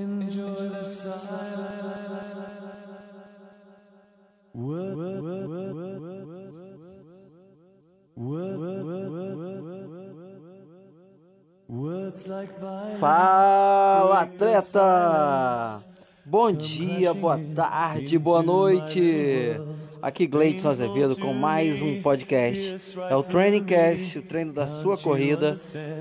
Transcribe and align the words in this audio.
Enjoy 0.00 0.54
the. 0.54 0.80
Fala, 12.98 14.22
atleta! 14.22 15.80
Bom 16.24 16.50
dia, 16.50 17.12
boa 17.12 17.38
tarde, 17.54 18.18
boa 18.18 18.42
noite. 18.42 19.60
Aqui 20.00 20.26
Gleidson 20.26 20.70
Azevedo 20.70 21.14
com 21.16 21.34
mais 21.34 21.82
um 21.82 22.00
podcast. 22.00 22.98
É 23.10 23.14
o 23.14 23.22
Training 23.22 23.64
Cast, 23.64 24.18
o 24.18 24.22
treino 24.22 24.52
da 24.54 24.66
sua 24.66 24.96
corrida. 24.96 25.54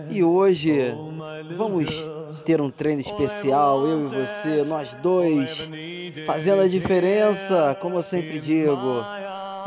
E 0.09 0.23
hoje 0.23 0.93
vamos 1.57 1.87
ter 2.49 2.61
um 2.61 2.71
treino 2.71 2.99
especial, 2.99 3.85
eu 3.85 4.01
e 4.01 4.07
você, 4.07 4.63
nós 4.67 4.91
dois, 5.03 5.69
fazendo 6.25 6.63
a 6.63 6.67
diferença, 6.67 7.77
como 7.79 7.97
eu 7.97 8.01
sempre 8.01 8.39
digo. 8.39 9.05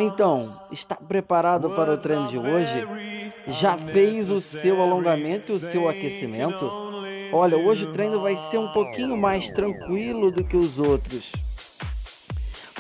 Então, 0.01 0.45
está 0.73 0.97
preparado 0.97 1.71
para 1.71 1.93
o 1.93 1.97
treino 1.97 2.27
de 2.27 2.37
hoje? 2.37 2.85
Já 3.47 3.79
fez 3.79 4.31
o 4.31 4.41
seu 4.41 4.83
alongamento 4.83 5.53
e 5.53 5.55
o 5.55 5.61
seu 5.61 5.89
aquecimento? 5.89 6.69
Olha, 7.33 7.57
hoje 7.57 7.85
o 7.85 7.93
treino 7.93 8.21
vai 8.21 8.37
ser 8.37 8.59
um 8.59 8.73
pouquinho 8.73 9.17
mais 9.17 9.49
tranquilo 9.49 10.33
do 10.33 10.43
que 10.43 10.57
os 10.57 10.77
outros. 10.81 11.31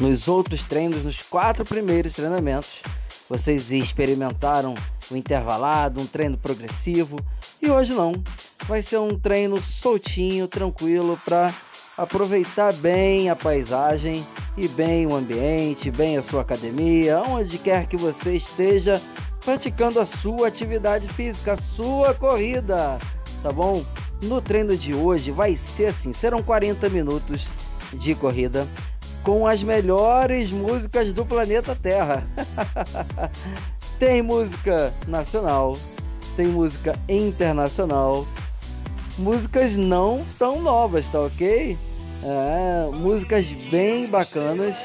Nos 0.00 0.27
outros 0.27 0.64
treinos, 0.64 1.05
nos 1.05 1.23
quatro 1.23 1.64
primeiros 1.64 2.12
treinamentos, 2.12 2.80
vocês 3.28 3.70
experimentaram 3.70 4.75
o 5.09 5.16
intervalado, 5.16 6.00
um 6.00 6.06
treino 6.06 6.37
progressivo, 6.37 7.20
e 7.62 7.70
hoje 7.70 7.92
não. 7.92 8.12
Vai 8.66 8.83
ser 8.83 8.98
um 8.98 9.19
treino 9.19 9.61
soltinho, 9.61 10.47
tranquilo 10.47 11.19
para 11.25 11.53
aproveitar 11.97 12.73
bem 12.75 13.29
a 13.29 13.37
paisagem 13.37 14.25
e 14.56 14.69
bem 14.69 15.06
o 15.06 15.14
ambiente, 15.14 15.91
bem 15.91 16.17
a 16.17 16.23
sua 16.23 16.42
academia, 16.42 17.20
onde 17.23 17.59
quer 17.59 17.86
que 17.86 17.97
você 17.97 18.36
esteja 18.36 19.01
praticando 19.45 20.01
a 20.01 20.06
sua 20.06 20.48
atividade 20.48 21.09
física, 21.09 21.53
a 21.53 21.56
sua 21.56 22.14
corrida, 22.14 22.98
tá 23.42 23.53
bom? 23.53 23.84
No 24.23 24.41
treino 24.41 24.77
de 24.77 24.95
hoje 24.95 25.31
vai 25.31 25.56
ser 25.56 25.86
assim, 25.86 26.12
serão 26.12 26.42
40 26.42 26.89
minutos 26.89 27.48
de 27.92 28.14
corrida 28.14 28.67
com 29.23 29.47
as 29.47 29.62
melhores 29.62 30.51
músicas 30.51 31.12
do 31.12 31.25
planeta 31.27 31.77
Terra. 31.81 32.25
tem 33.98 34.23
música 34.23 34.92
nacional, 35.06 35.77
tem 36.36 36.47
música 36.47 36.95
internacional, 37.08 38.27
músicas 39.18 39.77
não 39.77 40.24
tão 40.38 40.60
novas, 40.60 41.08
tá 41.08 41.20
ok? 41.20 41.77
É, 42.24 42.91
músicas 42.92 43.46
bem 43.70 44.06
bacanas 44.06 44.77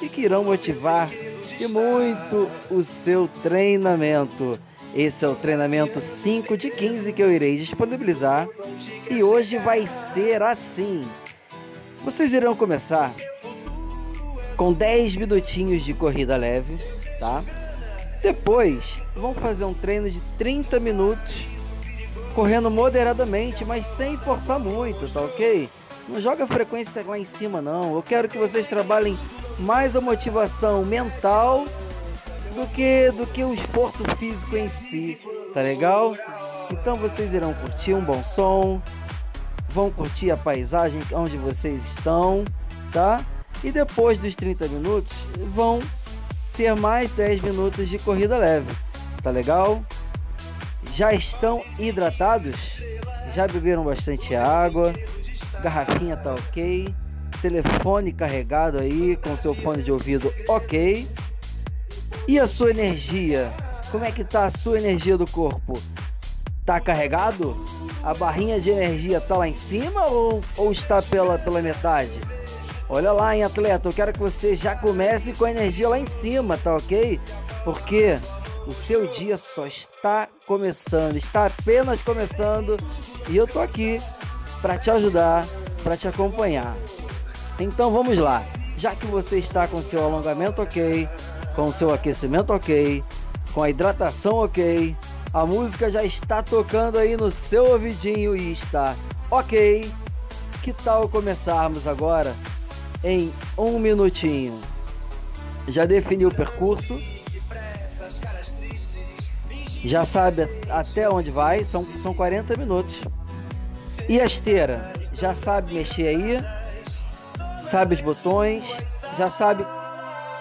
e 0.00 0.08
que 0.08 0.22
irão 0.22 0.44
motivar 0.44 1.10
e 1.58 1.66
muito 1.66 2.48
o 2.70 2.82
seu 2.82 3.28
treinamento. 3.42 4.58
Esse 4.94 5.24
é 5.24 5.28
o 5.28 5.34
treinamento 5.34 6.00
5 6.00 6.56
de 6.56 6.70
15 6.70 7.12
que 7.12 7.22
eu 7.22 7.30
irei 7.30 7.56
disponibilizar 7.56 8.48
e 9.10 9.22
hoje 9.22 9.58
vai 9.58 9.86
ser 9.86 10.42
assim. 10.42 11.06
Vocês 12.04 12.32
irão 12.32 12.54
começar 12.54 13.14
com 14.56 14.72
10 14.72 15.16
minutinhos 15.16 15.84
de 15.84 15.92
corrida 15.92 16.36
leve, 16.36 16.78
tá? 17.18 17.44
Depois 18.22 19.02
vão 19.14 19.34
fazer 19.34 19.64
um 19.64 19.74
treino 19.74 20.10
de 20.10 20.20
30 20.38 20.80
minutos 20.80 21.55
correndo 22.36 22.70
moderadamente, 22.70 23.64
mas 23.64 23.86
sem 23.86 24.18
forçar 24.18 24.58
muito, 24.58 25.10
tá 25.10 25.22
ok? 25.22 25.70
Não 26.06 26.20
joga 26.20 26.44
a 26.44 26.46
frequência 26.46 27.02
lá 27.02 27.18
em 27.18 27.24
cima 27.24 27.62
não. 27.62 27.94
Eu 27.94 28.02
quero 28.02 28.28
que 28.28 28.36
vocês 28.36 28.68
trabalhem 28.68 29.18
mais 29.58 29.96
a 29.96 30.02
motivação 30.02 30.84
mental 30.84 31.64
do 32.54 32.66
que 32.66 33.10
do 33.12 33.26
que 33.26 33.42
o 33.42 33.54
esforço 33.54 34.04
físico 34.18 34.54
em 34.54 34.68
si, 34.68 35.18
tá 35.54 35.62
legal? 35.62 36.14
Então 36.70 36.96
vocês 36.96 37.32
irão 37.32 37.54
curtir 37.54 37.94
um 37.94 38.04
bom 38.04 38.22
som, 38.22 38.82
vão 39.70 39.90
curtir 39.90 40.30
a 40.30 40.36
paisagem 40.36 41.00
onde 41.14 41.38
vocês 41.38 41.86
estão, 41.86 42.44
tá? 42.92 43.24
E 43.64 43.72
depois 43.72 44.18
dos 44.18 44.34
30 44.36 44.68
minutos 44.68 45.16
vão 45.54 45.80
ter 46.54 46.76
mais 46.76 47.10
10 47.12 47.40
minutos 47.40 47.88
de 47.88 47.98
corrida 47.98 48.36
leve, 48.36 48.70
tá 49.22 49.30
legal? 49.30 49.82
Já 50.96 51.12
estão 51.12 51.62
hidratados? 51.78 52.80
Já 53.34 53.46
beberam 53.46 53.84
bastante 53.84 54.34
água? 54.34 54.94
Garrafinha 55.62 56.16
tá 56.16 56.32
ok? 56.32 56.88
telefone 57.42 58.14
carregado 58.14 58.80
aí, 58.80 59.14
com 59.16 59.36
seu 59.36 59.54
fone 59.54 59.82
de 59.82 59.92
ouvido 59.92 60.32
ok. 60.48 61.06
E 62.26 62.40
a 62.40 62.46
sua 62.46 62.70
energia? 62.70 63.52
Como 63.90 64.06
é 64.06 64.10
que 64.10 64.24
tá 64.24 64.46
a 64.46 64.50
sua 64.50 64.78
energia 64.78 65.18
do 65.18 65.30
corpo? 65.30 65.74
Tá 66.64 66.80
carregado? 66.80 67.54
A 68.02 68.14
barrinha 68.14 68.58
de 68.58 68.70
energia 68.70 69.20
tá 69.20 69.36
lá 69.36 69.46
em 69.46 69.54
cima 69.54 70.06
ou, 70.06 70.40
ou 70.56 70.72
está 70.72 71.02
pela, 71.02 71.38
pela 71.38 71.60
metade? 71.60 72.18
Olha 72.88 73.12
lá, 73.12 73.36
hein, 73.36 73.42
atleta, 73.42 73.86
eu 73.86 73.92
quero 73.92 74.14
que 74.14 74.18
você 74.18 74.56
já 74.56 74.74
comece 74.74 75.34
com 75.34 75.44
a 75.44 75.50
energia 75.50 75.90
lá 75.90 75.98
em 75.98 76.06
cima, 76.06 76.56
tá 76.56 76.74
ok? 76.74 77.20
Porque 77.64 78.18
o 78.66 78.72
seu 78.72 79.06
dia 79.06 79.38
só 79.38 79.66
está 79.66 80.28
começando, 80.46 81.16
está 81.16 81.46
apenas 81.46 82.02
começando 82.02 82.76
e 83.28 83.36
eu 83.36 83.46
tô 83.46 83.60
aqui 83.60 84.00
para 84.60 84.76
te 84.76 84.90
ajudar, 84.90 85.46
para 85.84 85.96
te 85.96 86.08
acompanhar. 86.08 86.76
Então 87.58 87.92
vamos 87.92 88.18
lá. 88.18 88.42
Já 88.76 88.94
que 88.94 89.06
você 89.06 89.38
está 89.38 89.66
com 89.66 89.80
seu 89.80 90.04
alongamento 90.04 90.60
ok, 90.60 91.08
com 91.54 91.72
seu 91.72 91.94
aquecimento 91.94 92.52
ok, 92.52 93.02
com 93.54 93.62
a 93.62 93.70
hidratação 93.70 94.34
ok, 94.34 94.94
a 95.32 95.46
música 95.46 95.88
já 95.88 96.04
está 96.04 96.42
tocando 96.42 96.98
aí 96.98 97.16
no 97.16 97.30
seu 97.30 97.70
ouvidinho 97.70 98.36
e 98.36 98.52
está 98.52 98.94
ok. 99.30 99.90
Que 100.62 100.72
tal 100.72 101.08
começarmos 101.08 101.86
agora 101.86 102.34
em 103.04 103.32
um 103.56 103.78
minutinho? 103.78 104.60
Já 105.68 105.86
definiu 105.86 106.28
o 106.28 106.34
percurso? 106.34 107.00
Já 109.86 110.04
sabe 110.04 110.48
até 110.68 111.08
onde 111.08 111.30
vai? 111.30 111.64
São, 111.64 111.84
são 112.02 112.12
40 112.12 112.56
minutos. 112.56 113.00
E 114.08 114.20
a 114.20 114.26
esteira? 114.26 114.92
Já 115.14 115.32
sabe 115.32 115.72
mexer 115.72 116.08
aí? 116.08 116.38
sabe 117.66 117.94
os 117.94 118.00
botões, 118.00 118.76
já 119.18 119.28
sabe 119.28 119.66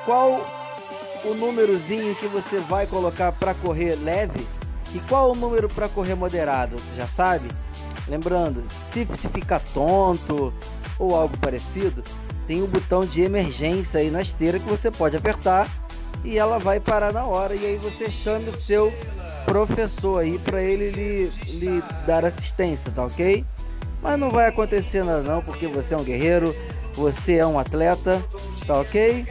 qual 0.05 0.45
o 1.23 1.33
númerozinho 1.33 2.13
que 2.15 2.27
você 2.27 2.59
vai 2.59 2.85
colocar 2.85 3.31
para 3.31 3.53
correr 3.55 3.95
leve 3.95 4.45
e 4.93 4.99
qual 4.99 5.31
o 5.31 5.35
número 5.35 5.67
para 5.67 5.89
correr 5.89 6.15
moderado, 6.15 6.75
já 6.95 7.07
sabe? 7.07 7.49
Lembrando, 8.07 8.63
se, 8.93 9.07
se 9.17 9.27
ficar 9.29 9.59
tonto 9.73 10.53
ou 10.99 11.15
algo 11.15 11.35
parecido, 11.37 12.03
tem 12.45 12.61
um 12.61 12.67
botão 12.67 13.01
de 13.01 13.23
emergência 13.23 13.99
aí 13.99 14.11
na 14.11 14.21
esteira 14.21 14.59
que 14.59 14.69
você 14.69 14.91
pode 14.91 15.17
apertar 15.17 15.67
e 16.23 16.37
ela 16.37 16.59
vai 16.59 16.79
parar 16.79 17.11
na 17.11 17.25
hora 17.25 17.55
e 17.55 17.65
aí 17.65 17.77
você 17.77 18.11
chame 18.11 18.49
o 18.49 18.57
seu 18.57 18.93
professor 19.45 20.19
aí 20.19 20.37
para 20.39 20.61
ele 20.61 20.89
lhe, 20.89 21.29
lhe 21.59 21.83
dar 22.05 22.25
assistência, 22.25 22.91
tá 22.91 23.05
ok? 23.05 23.45
Mas 24.01 24.19
não 24.19 24.29
vai 24.29 24.47
acontecer 24.47 25.03
nada 25.03 25.21
não, 25.21 25.41
porque 25.41 25.67
você 25.67 25.93
é 25.93 25.97
um 25.97 26.03
guerreiro, 26.03 26.53
você 26.93 27.35
é 27.35 27.45
um 27.45 27.57
atleta, 27.57 28.21
tá 28.65 28.79
ok? 28.79 29.25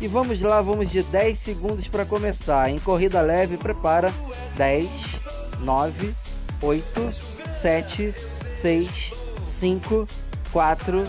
E 0.00 0.06
vamos 0.06 0.40
lá, 0.40 0.60
vamos 0.60 0.90
de 0.90 1.02
10 1.02 1.38
segundos 1.38 1.88
para 1.88 2.04
começar. 2.04 2.68
Em 2.68 2.78
corrida 2.78 3.20
leve, 3.20 3.56
prepara. 3.56 4.12
10, 4.56 4.88
9, 5.60 6.14
8, 6.60 6.84
7, 7.60 8.14
6, 8.60 9.12
5, 9.46 10.06
4, 10.52 11.04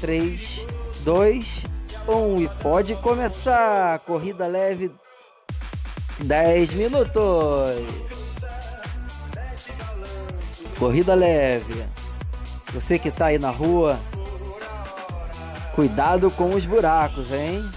3, 0.00 0.66
2, 1.04 1.64
1. 2.08 2.42
E 2.42 2.48
pode 2.62 2.94
começar. 2.96 3.98
Corrida 4.00 4.46
leve, 4.46 4.90
10 6.20 6.72
minutos. 6.74 7.86
Corrida 10.78 11.14
leve. 11.14 11.84
Você 12.72 12.98
que 12.98 13.08
está 13.08 13.26
aí 13.26 13.38
na 13.38 13.50
rua, 13.50 13.98
Cuidado 15.78 16.28
com 16.32 16.56
os 16.56 16.64
buracos, 16.64 17.30
hein? 17.32 17.70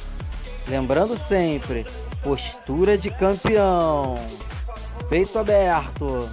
Lembrando 0.68 1.16
sempre, 1.16 1.86
postura 2.24 2.98
de 2.98 3.12
campeão. 3.12 4.18
Peito 5.08 5.38
aberto, 5.38 6.28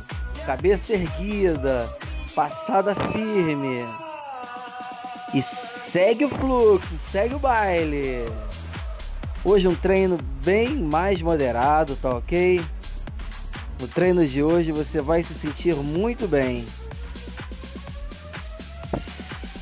cabeça 0.46 0.94
erguida, 0.94 1.86
passada 2.34 2.94
firme. 2.94 3.84
E 5.34 5.42
segue 5.42 6.24
o 6.24 6.30
fluxo, 6.30 6.96
segue 6.96 7.34
o 7.34 7.38
baile. 7.38 8.24
Hoje 9.48 9.66
um 9.66 9.74
treino 9.74 10.18
bem 10.44 10.76
mais 10.76 11.22
moderado, 11.22 11.96
tá 11.96 12.10
ok? 12.10 12.60
No 13.80 13.88
treino 13.88 14.26
de 14.26 14.42
hoje 14.42 14.72
você 14.72 15.00
vai 15.00 15.22
se 15.22 15.32
sentir 15.32 15.74
muito 15.74 16.28
bem. 16.28 16.66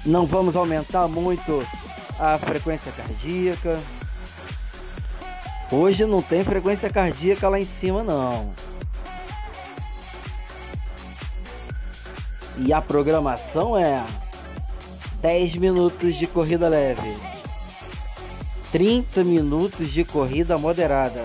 Não 0.04 0.26
vamos 0.26 0.56
aumentar 0.56 1.06
muito 1.06 1.64
a 2.18 2.36
frequência 2.36 2.90
cardíaca. 2.90 3.78
Hoje 5.70 6.04
não 6.04 6.20
tem 6.20 6.42
frequência 6.42 6.90
cardíaca 6.90 7.48
lá 7.48 7.60
em 7.60 7.64
cima 7.64 8.02
não. 8.02 8.52
E 12.58 12.72
a 12.72 12.80
programação 12.80 13.78
é 13.78 14.04
10 15.22 15.54
minutos 15.54 16.16
de 16.16 16.26
corrida 16.26 16.68
leve, 16.68 17.35
30 18.76 19.24
minutos 19.24 19.90
de 19.90 20.04
corrida 20.04 20.58
moderada 20.58 21.24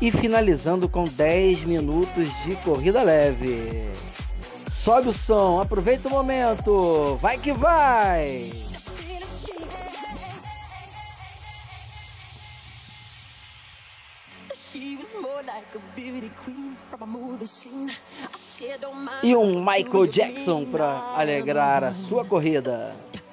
e 0.00 0.08
finalizando 0.12 0.88
com 0.88 1.02
10 1.02 1.64
minutos 1.64 2.28
de 2.44 2.54
corrida 2.62 3.02
leve. 3.02 3.90
Sobe 4.70 5.08
o 5.08 5.12
som, 5.12 5.60
aproveita 5.60 6.06
o 6.06 6.12
momento, 6.12 7.18
vai 7.20 7.38
que 7.38 7.52
vai! 7.52 8.52
E 19.24 19.34
um 19.34 19.58
Michael 19.58 20.06
Jackson 20.06 20.64
para 20.66 21.00
alegrar 21.16 21.82
a 21.82 21.92
sua 21.92 22.24
corrida. 22.24 22.94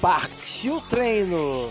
Partiu 0.00 0.76
o 0.76 0.80
treino. 0.82 1.70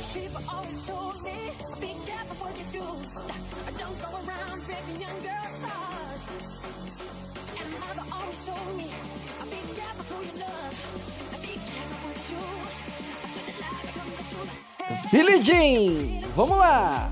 Billy 15.09 15.41
Jean, 15.41 16.21
vamos 16.35 16.57
lá! 16.57 17.09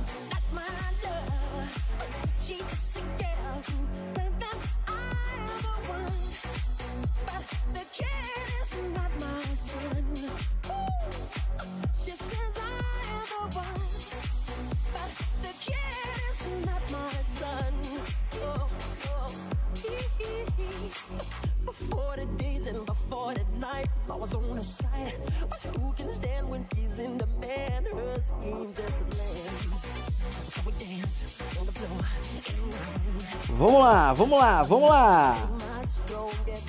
Vamos 33.57 33.81
lá, 33.81 34.13
vamos 34.13 34.39
lá, 34.39 34.63
vamos 34.63 34.89
lá. 34.89 35.49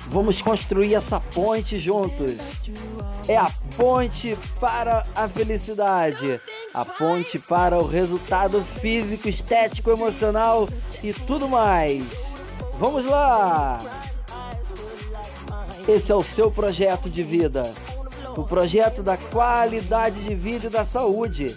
Vamos 0.07 0.41
construir 0.41 0.95
essa 0.95 1.19
ponte 1.19 1.77
juntos. 1.79 2.37
É 3.27 3.37
a 3.37 3.51
ponte 3.75 4.37
para 4.59 5.05
a 5.15 5.27
felicidade, 5.27 6.39
a 6.73 6.85
ponte 6.85 7.37
para 7.39 7.77
o 7.77 7.85
resultado 7.85 8.63
físico, 8.81 9.27
estético, 9.27 9.91
emocional 9.91 10.69
e 11.03 11.13
tudo 11.13 11.49
mais. 11.49 12.07
Vamos 12.79 13.05
lá! 13.05 13.77
Esse 15.87 16.11
é 16.11 16.15
o 16.15 16.21
seu 16.21 16.51
projeto 16.51 17.09
de 17.09 17.23
vida, 17.23 17.63
o 18.35 18.43
projeto 18.43 19.01
da 19.01 19.15
qualidade 19.15 20.21
de 20.21 20.35
vida 20.35 20.67
e 20.67 20.69
da 20.69 20.83
saúde. 20.83 21.55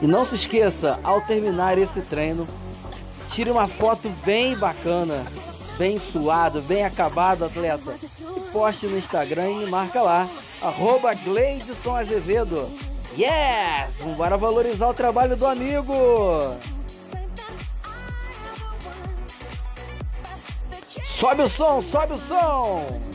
E 0.00 0.06
não 0.06 0.24
se 0.24 0.36
esqueça, 0.36 0.98
ao 1.04 1.20
terminar 1.20 1.76
esse 1.76 2.00
treino, 2.00 2.48
tire 3.30 3.50
uma 3.50 3.66
foto 3.66 4.08
bem 4.24 4.56
bacana, 4.56 5.22
bem 5.76 6.00
suado, 6.00 6.62
bem 6.62 6.84
acabado, 6.84 7.44
atleta. 7.44 7.94
E 8.36 8.40
poste 8.50 8.86
no 8.86 8.96
Instagram 8.96 9.50
e 9.50 9.56
me 9.58 9.66
marca 9.66 10.00
lá, 10.00 10.26
arroba 10.62 11.12
Gleidson 11.12 11.94
Azevedo. 11.94 12.68
Yes! 13.16 13.96
Vamos 14.00 14.16
valorizar 14.16 14.88
o 14.88 14.94
trabalho 14.94 15.36
do 15.36 15.46
amigo! 15.46 16.56
Sobe 21.22 21.44
o 21.44 21.48
som, 21.48 21.80
sobe 21.80 22.14
o 22.14 22.18
som! 22.18 23.11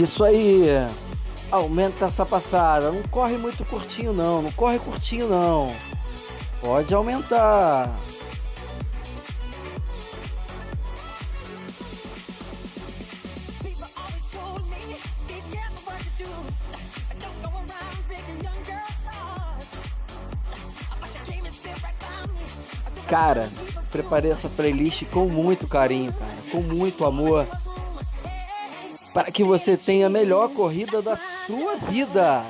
Isso 0.00 0.24
aí. 0.24 0.64
Aumenta 1.50 2.06
essa 2.06 2.24
passada. 2.24 2.90
Não 2.90 3.02
corre 3.02 3.36
muito 3.36 3.62
curtinho 3.66 4.14
não. 4.14 4.40
Não 4.40 4.50
corre 4.52 4.78
curtinho 4.78 5.28
não. 5.28 5.70
Pode 6.62 6.94
aumentar. 6.94 7.94
Cara, 23.06 23.50
preparei 23.90 24.30
essa 24.30 24.48
playlist 24.48 25.04
com 25.06 25.26
muito 25.26 25.66
carinho, 25.66 26.12
cara, 26.12 26.32
com 26.52 26.62
muito 26.62 27.04
amor 27.04 27.44
para 29.12 29.30
que 29.30 29.42
você 29.42 29.76
tenha 29.76 30.06
a 30.06 30.10
melhor 30.10 30.50
corrida 30.50 31.02
da 31.02 31.16
sua 31.16 31.76
vida. 31.76 32.44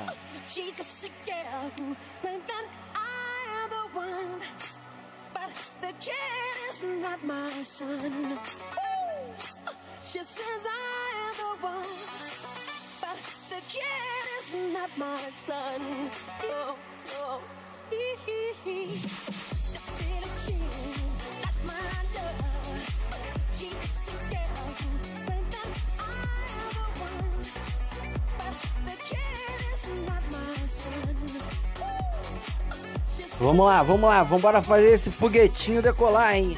Vamos 33.41 33.65
lá, 33.65 33.81
vamos 33.81 34.07
lá, 34.07 34.21
vamos 34.21 34.37
embora 34.37 34.61
fazer 34.61 34.93
esse 34.93 35.09
foguetinho 35.09 35.81
decolar, 35.81 36.35
hein? 36.35 36.55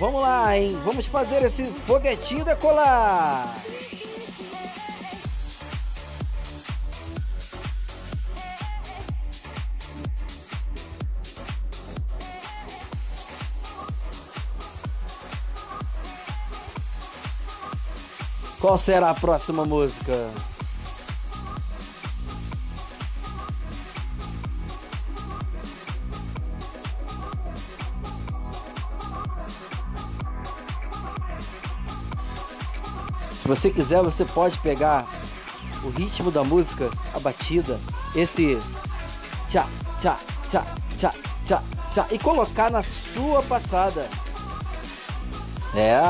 Vamos 0.00 0.20
lá, 0.20 0.58
hein? 0.58 0.76
Vamos 0.84 1.06
fazer 1.06 1.40
esse 1.44 1.64
foguetinho 1.64 2.44
decolar. 2.44 3.46
Qual 18.60 18.76
será 18.76 19.10
a 19.10 19.14
próxima 19.14 19.64
música? 19.64 20.28
Você 33.50 33.68
quiser, 33.68 34.00
você 34.00 34.24
pode 34.24 34.56
pegar 34.58 35.08
o 35.82 35.88
ritmo 35.88 36.30
da 36.30 36.44
música, 36.44 36.88
a 37.12 37.18
batida, 37.18 37.80
esse 38.14 38.56
tchá, 39.48 39.66
tchá, 39.98 40.16
tchá, 40.48 40.64
tchá, 40.96 41.14
tchá, 41.44 41.62
tchá, 41.92 42.06
e 42.12 42.18
colocar 42.18 42.70
na 42.70 42.80
sua 42.80 43.42
passada. 43.42 44.08
É. 45.74 46.00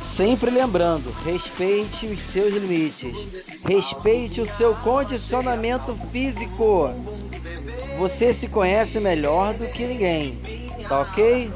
Sempre 0.00 0.52
lembrando, 0.52 1.12
respeite 1.24 2.06
os 2.06 2.20
seus 2.20 2.54
limites. 2.54 3.12
Respeite 3.64 4.40
o 4.40 4.56
seu 4.56 4.72
condicionamento 4.76 5.98
físico. 6.12 6.90
Você 7.98 8.32
se 8.32 8.46
conhece 8.46 9.00
melhor 9.00 9.52
do 9.54 9.66
que 9.66 9.84
ninguém. 9.84 10.40
Tá 10.88 11.00
ok? 11.00 11.52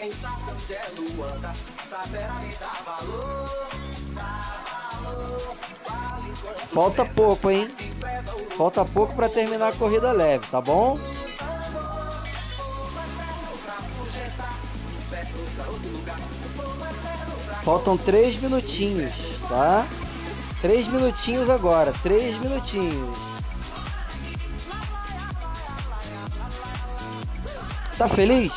Quem 0.00 0.10
sabe 0.10 0.50
onde 0.50 0.72
é 0.72 0.82
Luanda 0.96 1.52
Saberá 1.84 2.40
lhe 2.40 2.54
dar 2.54 2.82
valor 2.84 3.68
Falta 6.72 7.04
pouco, 7.04 7.50
hein? 7.50 7.74
Falta 8.56 8.84
pouco 8.84 9.14
para 9.14 9.28
terminar 9.28 9.68
a 9.68 9.72
corrida 9.72 10.12
leve, 10.12 10.46
tá 10.46 10.60
bom? 10.60 10.98
Faltam 17.64 17.96
três 17.98 18.40
minutinhos, 18.40 19.12
tá? 19.48 19.86
Três 20.62 20.86
minutinhos 20.86 21.50
agora, 21.50 21.92
três 22.02 22.38
minutinhos. 22.38 23.18
Tá 27.98 28.08
feliz? 28.08 28.52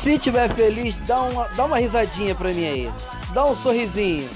Se 0.00 0.18
tiver 0.18 0.48
feliz, 0.54 0.98
dá 1.00 1.20
uma, 1.20 1.48
dá 1.48 1.66
uma 1.66 1.78
risadinha 1.78 2.34
pra 2.34 2.50
mim 2.52 2.64
aí. 2.64 2.92
Dá 3.34 3.44
um 3.44 3.54
sorrisinho. 3.54 4.30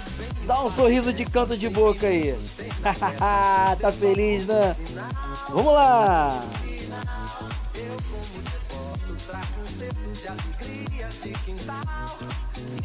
Dá 0.47 0.62
um 0.62 0.71
sorriso 0.71 1.11
de 1.11 1.25
canto 1.25 1.56
de 1.56 1.71
boca 1.71 2.06
aí. 2.06 2.38
tá 3.80 3.90
feliz, 3.90 4.47
né? 4.47 4.76
Vamos 5.49 5.73
lá! 5.73 6.38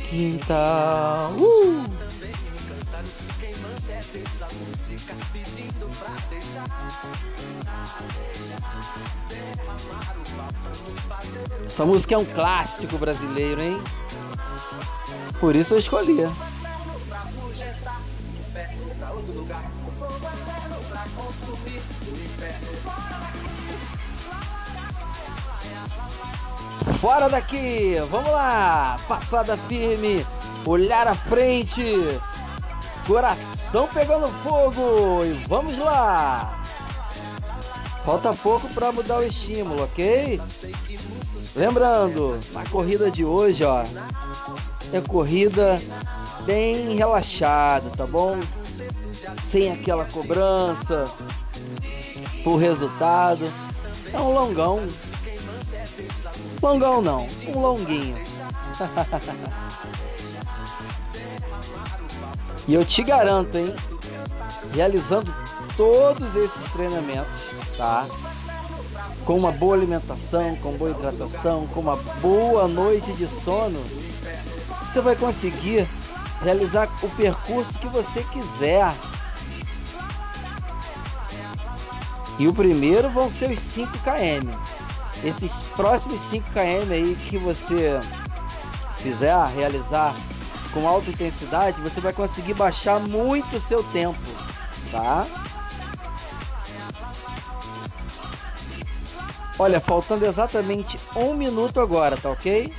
Quintal. 0.09 1.33
Uh! 1.33 2.08
Essa 11.65 11.85
música 11.85 12.15
é 12.15 12.17
um 12.17 12.25
clássico 12.25 12.97
brasileiro, 12.97 13.63
hein? 13.63 13.81
Por 15.39 15.55
isso 15.55 15.73
eu 15.73 15.79
escolhi. 15.79 16.27
Fora 26.99 27.29
daqui, 27.29 27.97
vamos 28.11 28.29
lá, 28.31 28.97
passada 29.07 29.55
firme, 29.55 30.25
olhar 30.65 31.07
à 31.07 31.15
frente, 31.15 31.81
coração 33.09 33.87
pegando 33.91 34.27
fogo 34.43 35.25
e 35.25 35.33
vamos 35.47 35.75
lá. 35.79 36.63
Falta 38.05 38.31
pouco 38.35 38.69
para 38.69 38.91
mudar 38.91 39.17
o 39.17 39.23
estímulo, 39.23 39.83
ok? 39.83 40.39
Lembrando, 41.55 42.39
a 42.53 42.69
corrida 42.69 43.09
de 43.09 43.25
hoje, 43.25 43.63
ó, 43.63 43.83
é 44.93 45.01
corrida 45.01 45.81
bem 46.45 46.95
relaxada, 46.95 47.89
tá 47.97 48.05
bom? 48.05 48.37
Sem 49.43 49.71
aquela 49.71 50.05
cobrança 50.05 51.05
por 52.43 52.57
resultado. 52.57 53.51
É 54.13 54.19
um 54.19 54.31
longão. 54.31 54.87
Longão 56.61 57.01
não, 57.01 57.27
um 57.47 57.59
longuinho. 57.59 58.15
e 62.69 62.75
eu 62.75 62.85
te 62.85 63.01
garanto, 63.01 63.57
hein? 63.57 63.73
Realizando 64.75 65.33
todos 65.75 66.35
esses 66.35 66.71
treinamentos, 66.71 67.41
tá? 67.75 68.05
Com 69.25 69.38
uma 69.38 69.51
boa 69.51 69.75
alimentação, 69.75 70.55
com 70.57 70.73
boa 70.73 70.91
hidratação, 70.91 71.65
com 71.73 71.79
uma 71.79 71.95
boa 72.21 72.67
noite 72.67 73.11
de 73.13 73.25
sono, 73.25 73.79
você 74.85 75.01
vai 75.01 75.15
conseguir 75.15 75.88
realizar 76.43 76.88
o 77.01 77.09
percurso 77.09 77.73
que 77.73 77.88
você 77.88 78.23
quiser. 78.31 78.93
E 82.38 82.47
o 82.47 82.53
primeiro 82.53 83.09
vão 83.09 83.31
ser 83.31 83.49
os 83.49 83.59
5 83.59 83.97
km. 83.97 84.55
Esses 85.23 85.53
próximos 85.75 86.21
5 86.29 86.51
km 86.51 86.91
aí 86.91 87.17
que 87.27 87.39
você 87.39 87.99
fizer 88.97 89.35
realizar 89.55 90.13
com 90.73 90.88
alta 90.88 91.09
intensidade, 91.09 91.81
você 91.81 91.99
vai 91.99 92.13
conseguir 92.13 92.53
baixar 92.53 92.99
muito 92.99 93.57
o 93.57 93.61
seu 93.61 93.83
tempo, 93.83 94.19
tá? 94.91 95.25
Olha, 99.57 99.81
faltando 99.81 100.25
exatamente 100.25 100.97
um 101.15 101.33
minuto 101.33 101.81
agora, 101.81 102.15
tá 102.15 102.29
ok? 102.29 102.73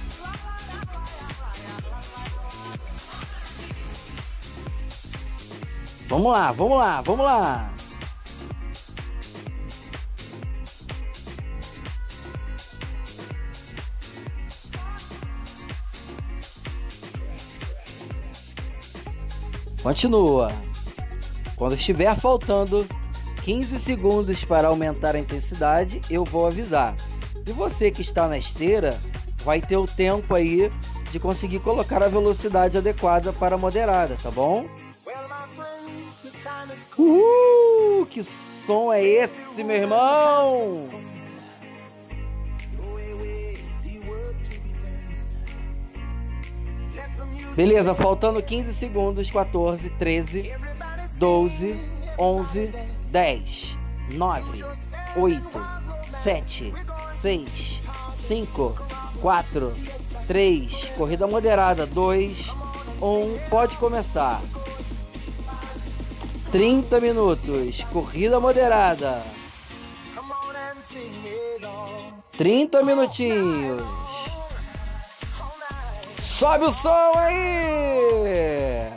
Vamos 6.09 6.32
lá, 6.32 6.50
vamos 6.52 6.78
lá, 6.78 7.00
vamos 7.02 7.25
lá. 7.25 7.70
Continua. 19.82 20.52
Quando 21.56 21.75
estiver 21.75 22.18
faltando 22.18 22.87
15 23.42 23.78
segundos 23.80 24.44
para 24.44 24.68
aumentar 24.68 25.14
a 25.14 25.18
intensidade, 25.18 26.00
eu 26.10 26.25
vou 26.25 26.46
avisar. 26.46 26.94
E 27.46 27.52
você 27.52 27.90
que 27.90 28.02
está 28.02 28.28
na 28.28 28.38
esteira 28.38 28.99
vai 29.44 29.60
ter 29.60 29.76
o 29.76 29.87
tempo 29.87 30.34
aí 30.34 30.70
de 31.10 31.18
conseguir 31.18 31.58
colocar 31.60 32.02
a 32.02 32.08
velocidade 32.08 32.78
adequada 32.78 33.32
para 33.32 33.56
moderada, 33.56 34.16
tá 34.22 34.30
bom? 34.30 34.66
Uh, 36.99 38.06
que 38.06 38.22
som 38.66 38.92
é 38.92 39.02
esse, 39.02 39.64
meu 39.64 39.76
irmão? 39.76 40.88
Beleza, 47.54 47.95
faltando 47.95 48.42
15 48.42 48.73
segundos, 48.75 49.30
14, 49.30 49.90
13, 49.90 50.52
12, 51.16 51.78
11, 52.19 52.71
10, 53.09 53.78
9, 54.12 54.64
8, 55.16 55.42
7, 56.23 56.73
6, 57.21 57.83
5, 58.12 58.76
4, 59.21 59.75
3, 60.26 60.92
corrida 60.97 61.26
moderada, 61.26 61.87
2, 61.87 62.49
1, 63.00 63.49
pode 63.50 63.76
começar. 63.76 64.40
30 66.52 67.00
minutos, 67.00 67.80
corrida 67.92 68.38
moderada. 68.40 69.23
30 72.37 72.83
minutinhos. 72.83 74.10
Sobe 76.40 76.64
o 76.64 76.73
som 76.73 77.12
aí! 77.16 78.88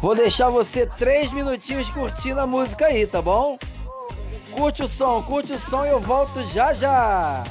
Vou 0.00 0.14
deixar 0.14 0.48
você 0.48 0.86
três 0.86 1.30
minutinhos 1.30 1.90
curtindo 1.90 2.40
a 2.40 2.46
música 2.46 2.86
aí, 2.86 3.06
tá 3.06 3.20
bom? 3.20 3.58
Curte 4.50 4.82
o 4.82 4.88
som, 4.88 5.22
curte 5.22 5.52
o 5.52 5.58
som 5.58 5.84
e 5.84 5.90
eu 5.90 6.00
volto 6.00 6.42
já 6.54 6.72
já. 6.72 7.44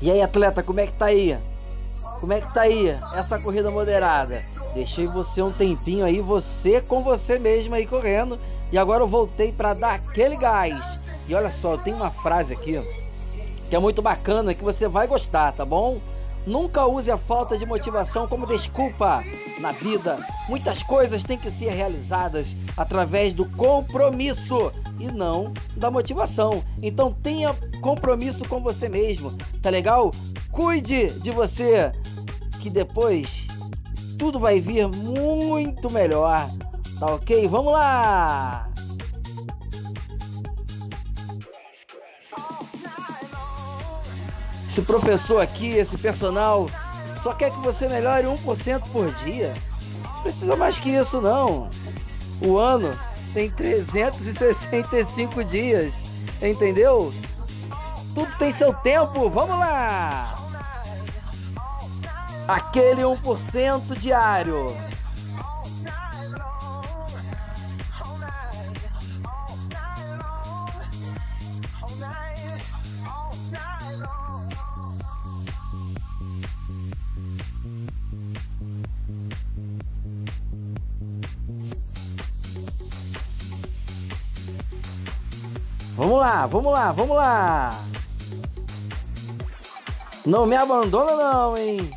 E 0.00 0.10
aí, 0.10 0.22
atleta, 0.22 0.62
como 0.62 0.80
é 0.80 0.86
que 0.86 0.92
tá 0.92 1.06
aí? 1.06 1.36
Como 2.20 2.32
é 2.32 2.40
que 2.40 2.52
tá 2.54 2.62
aí 2.62 2.88
essa 3.14 3.38
corrida 3.38 3.70
moderada? 3.70 4.42
Deixei 4.74 5.06
você 5.06 5.42
um 5.42 5.52
tempinho 5.52 6.04
aí, 6.04 6.20
você 6.20 6.80
com 6.80 7.02
você 7.02 7.38
mesmo 7.38 7.74
aí 7.74 7.86
correndo. 7.86 8.38
E 8.72 8.78
agora 8.78 9.02
eu 9.02 9.08
voltei 9.08 9.52
para 9.52 9.74
dar 9.74 9.94
aquele 9.94 10.36
gás. 10.36 10.80
E 11.28 11.34
olha 11.34 11.50
só, 11.50 11.76
tem 11.76 11.92
uma 11.92 12.10
frase 12.10 12.52
aqui 12.52 12.80
que 13.70 13.76
é 13.76 13.78
muito 13.78 14.02
bacana, 14.02 14.52
que 14.52 14.64
você 14.64 14.88
vai 14.88 15.06
gostar, 15.06 15.52
tá 15.52 15.64
bom? 15.64 16.00
Nunca 16.44 16.86
use 16.86 17.08
a 17.08 17.16
falta 17.16 17.56
de 17.56 17.64
motivação 17.64 18.26
como 18.26 18.44
desculpa 18.44 19.22
na 19.60 19.70
vida. 19.70 20.18
Muitas 20.48 20.82
coisas 20.82 21.22
têm 21.22 21.38
que 21.38 21.50
ser 21.52 21.70
realizadas 21.70 22.56
através 22.76 23.32
do 23.32 23.46
compromisso 23.50 24.72
e 24.98 25.06
não 25.12 25.52
da 25.76 25.88
motivação. 25.88 26.64
Então 26.82 27.12
tenha 27.12 27.54
compromisso 27.80 28.44
com 28.48 28.60
você 28.60 28.88
mesmo, 28.88 29.36
tá 29.62 29.70
legal? 29.70 30.10
Cuide 30.50 31.06
de 31.20 31.30
você, 31.30 31.92
que 32.60 32.70
depois 32.70 33.46
tudo 34.18 34.38
vai 34.38 34.60
vir 34.60 34.86
muito 34.88 35.90
melhor, 35.90 36.48
tá 36.98 37.06
ok? 37.06 37.48
Vamos 37.48 37.72
lá! 37.72 38.70
Esse 44.68 44.82
professor 44.82 45.40
aqui, 45.40 45.70
esse 45.70 45.98
personal, 45.98 46.70
só 47.22 47.34
quer 47.34 47.50
que 47.50 47.58
você 47.58 47.88
melhore 47.88 48.26
1% 48.26 48.82
por 48.92 49.12
dia. 49.24 49.52
Não 50.04 50.22
precisa 50.22 50.54
mais 50.56 50.78
que 50.78 50.90
isso, 50.90 51.20
não. 51.20 51.68
O 52.40 52.56
ano 52.56 52.96
tem 53.34 53.50
365 53.50 55.44
dias, 55.44 55.92
entendeu? 56.40 57.12
Tudo 58.14 58.38
tem 58.38 58.50
seu 58.52 58.74
tempo, 58.74 59.30
vamos 59.30 59.58
lá! 59.58 60.34
Aquele 62.48 63.02
1% 63.02 63.96
diário. 63.96 64.76
Vamos 85.96 86.18
lá, 86.18 86.46
vamos 86.46 86.72
lá, 86.72 86.92
vamos 86.92 87.16
lá. 87.16 87.89
Não 90.30 90.46
me 90.46 90.54
abandona 90.54 91.16
não, 91.16 91.56
hein? 91.56 91.90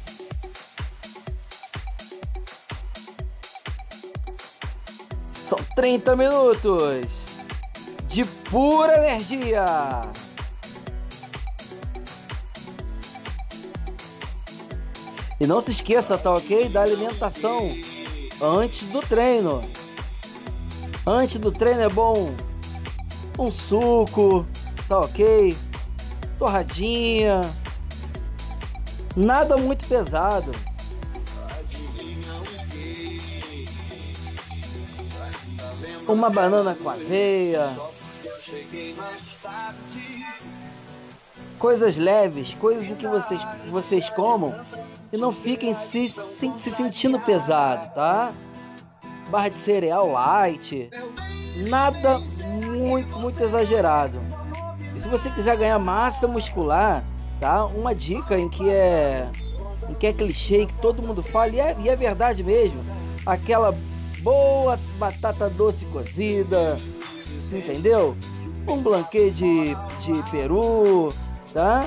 São 5.35 5.59
30 5.75 6.15
minutos 6.15 7.05
de 8.07 8.25
pura 8.25 8.97
energia. 8.97 9.65
E 15.39 15.45
não 15.45 15.61
se 15.61 15.69
esqueça, 15.69 16.17
tá 16.17 16.31
ok? 16.31 16.69
Da 16.69 16.81
alimentação 16.81 17.69
antes 18.41 18.87
do 18.87 19.01
treino. 19.01 19.61
Antes 21.05 21.39
do 21.39 21.51
treino 21.51 21.81
é 21.81 21.89
bom 21.89 22.33
um 23.37 23.51
suco, 23.51 24.43
tá 24.89 25.01
ok? 25.01 25.55
Torradinha. 26.39 27.62
Nada 29.15 29.57
muito 29.57 29.87
pesado. 29.87 30.51
Uma 36.07 36.29
banana 36.29 36.75
com 36.75 36.89
aveia. 36.89 37.69
Coisas 41.59 41.95
leves, 41.95 42.53
coisas 42.55 42.97
que 42.97 43.07
vocês, 43.07 43.39
vocês 43.69 44.09
comam 44.09 44.53
e 45.11 45.17
não 45.17 45.31
fiquem 45.31 45.73
se, 45.73 46.09
se, 46.09 46.51
se 46.59 46.71
sentindo 46.71 47.19
pesado, 47.19 47.93
tá? 47.93 48.33
Barra 49.29 49.49
de 49.49 49.57
cereal 49.57 50.11
light. 50.11 50.89
Nada 51.69 52.19
muito, 52.19 53.19
muito 53.19 53.41
exagerado. 53.41 54.19
E 54.95 54.99
se 54.99 55.07
você 55.07 55.29
quiser 55.29 55.55
ganhar 55.55 55.79
massa 55.79 56.27
muscular, 56.27 57.03
tá? 57.43 57.65
Uma 57.65 57.93
dica 57.93 58.39
em 58.39 58.47
que 58.47 58.69
é 58.69 59.29
em 59.89 59.93
que 59.95 60.07
é 60.07 60.13
clichê 60.13 60.65
que 60.65 60.73
todo 60.75 61.03
mundo 61.03 61.21
fala 61.21 61.49
e 61.49 61.59
é, 61.59 61.75
e 61.77 61.89
é 61.89 61.95
verdade 61.95 62.41
mesmo. 62.41 62.79
Aquela 63.25 63.77
boa 64.19 64.79
batata 64.97 65.49
doce 65.49 65.83
cozida, 65.87 66.77
entendeu? 67.51 68.15
Um 68.65 68.81
blanquê 68.81 69.29
de, 69.29 69.75
de 69.99 70.31
peru, 70.31 71.13
tá? 71.53 71.85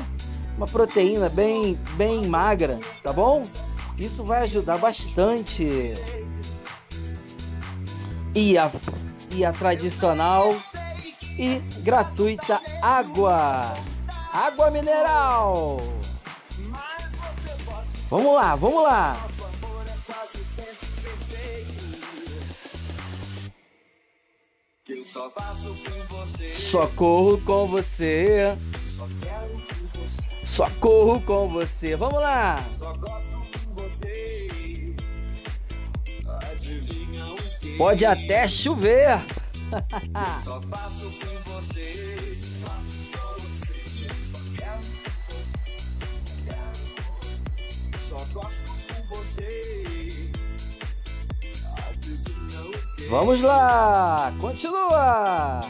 Uma 0.59 0.67
proteína 0.67 1.31
bem 1.31 1.79
bem 1.97 2.27
magra, 2.27 2.79
tá 3.03 3.11
bom? 3.11 3.43
Isso 3.97 4.23
vai 4.23 4.43
ajudar 4.43 4.77
bastante. 4.77 5.95
E 8.35 8.59
a, 8.59 8.71
e 9.35 9.43
a 9.43 9.53
tradicional 9.55 10.55
e 11.39 11.63
gratuita 11.83 12.61
água. 12.83 13.75
Água 14.37 14.71
mineral. 14.71 15.79
Vamos 18.11 18.35
lá, 18.35 18.55
vamos 18.55 18.83
lá. 18.85 19.17
Eu 24.89 25.05
só 25.05 25.31
faço 25.31 25.75
com 25.85 26.15
você, 26.17 26.55
Só 26.55 26.87
corro 26.89 27.41
com 27.41 27.67
você. 27.67 28.57
só 28.97 29.09
quero 29.21 29.53
com 29.55 29.99
você, 29.99 30.23
Só 30.45 30.71
corro 30.79 31.21
com 31.23 31.49
você. 31.49 31.97
Vamos 31.97 32.21
lá. 32.21 32.63
só 32.79 32.93
gosto 32.95 33.33
com 33.33 33.75
você. 33.75 34.95
Adivinha 36.53 37.25
o 37.27 37.37
que? 37.59 37.77
Pode 37.77 38.05
até 38.05 38.47
chover. 38.47 39.19
Só 40.45 40.61
faço 40.63 41.11
com 41.11 41.51
você, 41.51 42.06
só 48.17 48.25
gosto 48.33 48.63
você. 49.09 50.31
Vamos 53.11 53.43
lá. 53.43 54.35
Continua. 54.41 55.69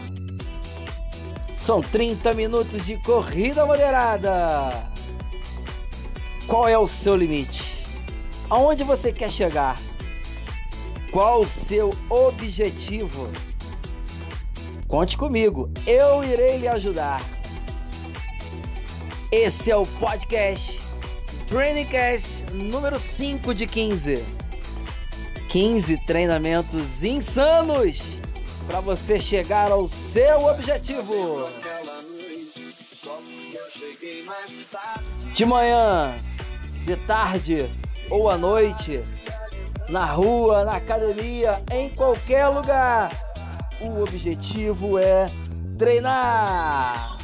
São 1.55 1.83
30 1.83 2.33
minutos 2.35 2.87
de 2.87 2.97
corrida 2.99 3.67
moderada. 3.67 4.89
Qual 6.47 6.69
é 6.69 6.79
o 6.79 6.87
seu 6.87 7.17
limite? 7.17 7.85
Aonde 8.49 8.85
você 8.85 9.13
quer 9.13 9.31
chegar? 9.31 9.77
Qual 11.11 11.43
o 11.43 11.47
seu 11.47 11.93
objetivo? 12.09 13.29
Conte 14.87 15.17
comigo, 15.17 15.69
eu 15.85 16.23
irei 16.23 16.59
lhe 16.59 16.69
ajudar. 16.69 17.21
Esse 19.33 19.73
é 19.73 19.77
o 19.77 19.85
podcast 19.85 20.86
Trainingcast 21.49 22.45
número 22.53 22.99
5 22.99 23.55
de 23.55 23.69
15. 23.69 24.25
15 25.49 25.97
treinamentos 26.05 27.05
insanos 27.05 28.03
para 28.67 28.81
você 28.81 29.21
chegar 29.21 29.71
ao 29.71 29.87
seu 29.87 30.45
objetivo. 30.47 31.49
De 35.33 35.45
manhã, 35.45 36.17
de 36.85 36.97
tarde 36.97 37.71
ou 38.11 38.29
à 38.29 38.37
noite, 38.37 39.01
na 39.89 40.05
rua, 40.05 40.65
na 40.65 40.77
academia, 40.79 41.63
em 41.71 41.89
qualquer 41.91 42.49
lugar. 42.49 43.13
O 43.81 44.03
objetivo 44.03 44.99
é 44.99 45.31
treinar. 45.79 47.16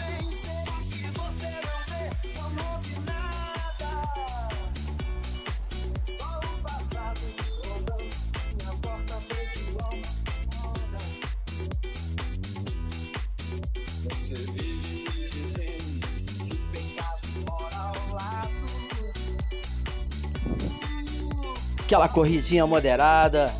Aquela 21.92 22.08
corridinha 22.08 22.66
moderada. 22.66 23.54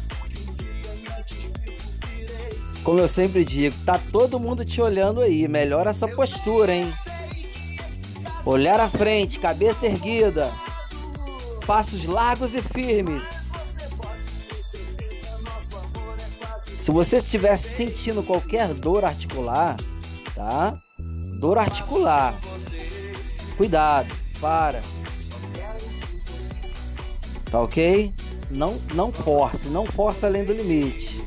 Como 2.82 2.98
eu 2.98 3.06
sempre 3.06 3.44
digo, 3.44 3.76
tá 3.84 4.00
todo 4.10 4.40
mundo 4.40 4.64
te 4.64 4.80
olhando 4.80 5.20
aí. 5.20 5.46
Melhora 5.46 5.90
essa 5.90 6.08
postura, 6.08 6.72
hein? 6.72 6.90
Olhar 8.46 8.80
à 8.80 8.88
frente, 8.88 9.38
cabeça 9.38 9.84
erguida. 9.84 10.50
Passos 11.66 12.06
largos 12.06 12.54
e 12.54 12.62
firmes. 12.62 13.22
Se 16.78 16.90
você 16.90 17.18
estiver 17.18 17.58
sentindo 17.58 18.22
qualquer 18.22 18.72
dor 18.72 19.04
articular, 19.04 19.76
tá? 20.34 20.78
Dor 21.38 21.58
articular. 21.58 22.34
Cuidado, 23.58 24.08
para. 24.40 24.80
Tá 27.50 27.60
ok? 27.60 28.21
Não, 28.52 28.78
não 28.94 29.10
force, 29.10 29.68
não 29.68 29.86
force 29.86 30.24
além 30.26 30.44
do 30.44 30.52
limite. 30.52 31.22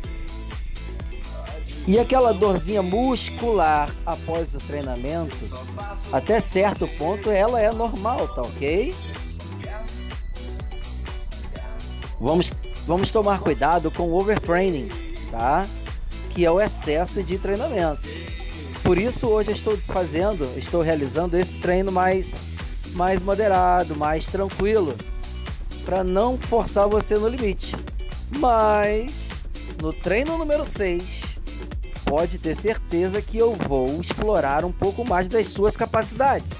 E 1.88 1.99
aquela 1.99 2.33
dorzinha 2.33 2.81
muscular 2.81 3.93
após 4.05 4.53
o 4.55 4.59
treinamento, 4.59 5.35
até 6.11 6.39
certo 6.39 6.88
ponto 6.88 7.29
ela 7.29 7.59
é 7.59 7.71
normal, 7.71 8.27
tá 8.27 8.41
ok? 8.41 8.93
Vamos, 12.19 12.51
vamos 12.88 13.11
tomar 13.11 13.39
cuidado 13.39 13.91
com 13.91 14.03
o 14.03 14.19
overtraining, 14.19 14.89
tá? 15.29 15.67
Que 16.31 16.45
é 16.45 16.51
o 16.51 16.59
excesso 16.59 17.21
de 17.21 17.38
treinamento. 17.38 18.07
Por 18.83 18.97
isso 18.97 19.27
hoje 19.27 19.49
eu 19.49 19.55
estou 19.55 19.77
fazendo, 19.77 20.47
estou 20.57 20.81
realizando 20.81 21.38
esse 21.38 21.55
treino 21.59 21.91
mais, 21.91 22.45
mais 22.93 23.21
moderado, 23.21 23.95
mais 23.95 24.27
tranquilo, 24.27 24.95
para 25.86 26.04
não 26.04 26.38
forçar 26.38 26.89
você 26.89 27.15
no 27.15 27.30
limite. 27.30 27.76
Mas 28.32 29.30
no 29.82 29.93
treino 29.93 30.38
número 30.38 30.65
6, 30.65 31.21
pode 32.06 32.39
ter 32.39 32.56
certeza 32.56 33.21
que 33.21 33.38
eu 33.38 33.54
vou 33.54 34.02
explorar 34.02 34.65
um 34.65 34.71
pouco 34.71 35.06
mais 35.06 35.28
das 35.28 35.48
suas 35.48 35.78
capacidades. 35.78 36.52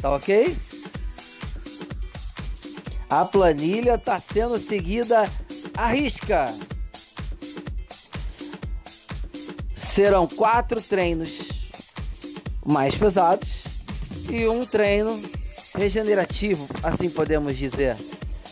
Tá 0.00 0.14
ok? 0.14 0.56
A 3.08 3.24
planilha 3.24 3.94
está 3.94 4.20
sendo 4.20 4.58
seguida 4.58 5.30
à 5.74 5.86
risca. 5.88 6.52
Serão 9.74 10.26
quatro 10.26 10.80
treinos 10.82 11.48
mais 12.64 12.94
pesados 12.94 13.62
e 14.28 14.46
um 14.48 14.66
treino 14.66 15.22
regenerativo, 15.74 16.66
assim 16.82 17.08
podemos 17.08 17.56
dizer, 17.56 17.96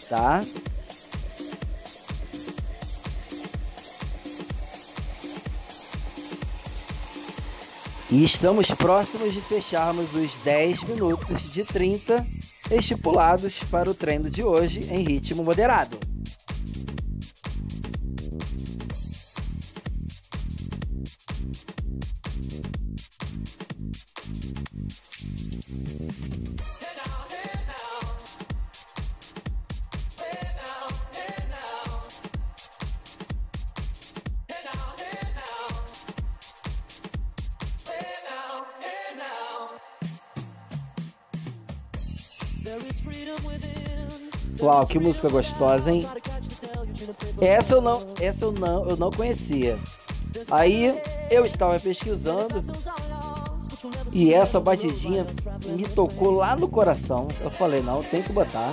tá? 0.08 0.42
E 8.10 8.24
estamos 8.24 8.70
próximos 8.70 9.34
de 9.34 9.40
fecharmos 9.40 10.14
os 10.14 10.36
10 10.44 10.84
minutos 10.84 11.52
de 11.52 11.64
30 11.64 12.24
estipulados 12.70 13.58
para 13.70 13.90
o 13.90 13.94
treino 13.94 14.30
de 14.30 14.44
hoje 14.44 14.86
em 14.90 15.02
ritmo 15.02 15.42
moderado. 15.42 16.03
Que 44.94 44.98
música 45.00 45.28
gostosa, 45.28 45.90
hein? 45.90 46.06
Essa 47.40 47.74
eu 47.74 47.82
não, 47.82 48.00
essa 48.20 48.44
eu 48.44 48.52
não, 48.52 48.88
eu 48.88 48.96
não 48.96 49.10
conhecia. 49.10 49.76
Aí 50.48 50.96
eu 51.32 51.44
estava 51.44 51.80
pesquisando 51.80 52.62
e 54.12 54.32
essa 54.32 54.60
batidinha 54.60 55.26
me 55.76 55.82
tocou 55.88 56.30
lá 56.30 56.54
no 56.54 56.68
coração. 56.68 57.26
Eu 57.40 57.50
falei, 57.50 57.82
não, 57.82 58.04
tem 58.04 58.22
que 58.22 58.32
botar. 58.32 58.72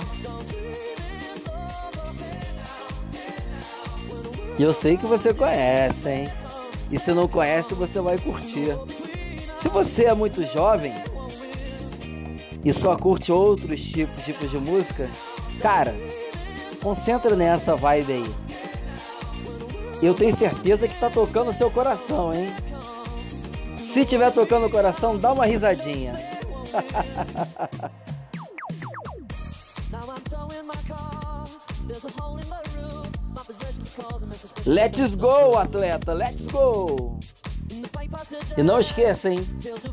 E 4.56 4.62
eu 4.62 4.72
sei 4.72 4.96
que 4.96 5.06
você 5.06 5.34
conhece, 5.34 6.08
hein? 6.08 6.28
E 6.88 7.00
se 7.00 7.12
não 7.12 7.26
conhece, 7.26 7.74
você 7.74 8.00
vai 8.00 8.16
curtir. 8.16 8.78
Se 9.60 9.68
você 9.68 10.04
é 10.04 10.14
muito 10.14 10.46
jovem 10.46 10.94
e 12.64 12.72
só 12.72 12.94
curte 12.96 13.32
outros 13.32 13.82
tipos, 13.82 14.24
tipos 14.24 14.48
de 14.52 14.58
música, 14.58 15.10
cara, 15.62 15.94
concentra 16.82 17.36
nessa 17.36 17.76
vibe 17.76 18.12
aí. 18.12 18.34
Eu 20.02 20.12
tenho 20.12 20.36
certeza 20.36 20.88
que 20.88 20.98
tá 20.98 21.08
tocando 21.08 21.50
o 21.50 21.54
seu 21.54 21.70
coração, 21.70 22.34
hein? 22.34 22.52
Se 23.76 24.04
tiver 24.04 24.32
tocando 24.32 24.66
o 24.66 24.70
coração, 24.70 25.16
dá 25.16 25.32
uma 25.32 25.46
risadinha. 25.46 26.16
Let's 34.66 35.14
go, 35.14 35.56
atleta, 35.58 36.12
let's 36.12 36.46
go! 36.46 37.18
E 38.56 38.62
não 38.62 38.78
esqueça, 38.80 39.30
hein? 39.30 39.44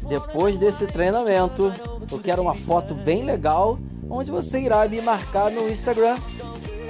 Depois 0.07 0.57
desse 0.57 0.87
treinamento, 0.87 1.73
eu 2.11 2.19
quero 2.19 2.41
uma 2.41 2.55
foto 2.55 2.93
bem 2.93 3.23
legal, 3.23 3.79
onde 4.09 4.31
você 4.31 4.59
irá 4.59 4.87
me 4.87 5.01
marcar 5.01 5.51
no 5.51 5.69
Instagram, 5.69 6.17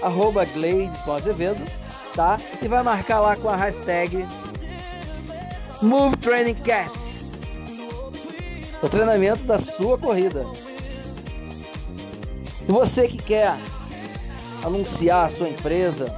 arroba 0.02 0.46
Gleidson 0.46 1.14
Azevedo, 1.14 1.64
tá? 2.16 2.38
E 2.62 2.68
vai 2.68 2.82
marcar 2.82 3.20
lá 3.20 3.36
com 3.36 3.50
a 3.50 3.56
hashtag 3.56 4.26
Move 5.82 6.16
Training 6.18 6.56
Cast. 6.56 7.20
O 8.82 8.88
treinamento 8.88 9.44
da 9.44 9.58
sua 9.58 9.98
corrida. 9.98 10.46
Você 12.68 13.08
que 13.08 13.18
quer 13.18 13.58
anunciar 14.64 15.26
a 15.26 15.30
sua 15.30 15.50
empresa, 15.50 16.14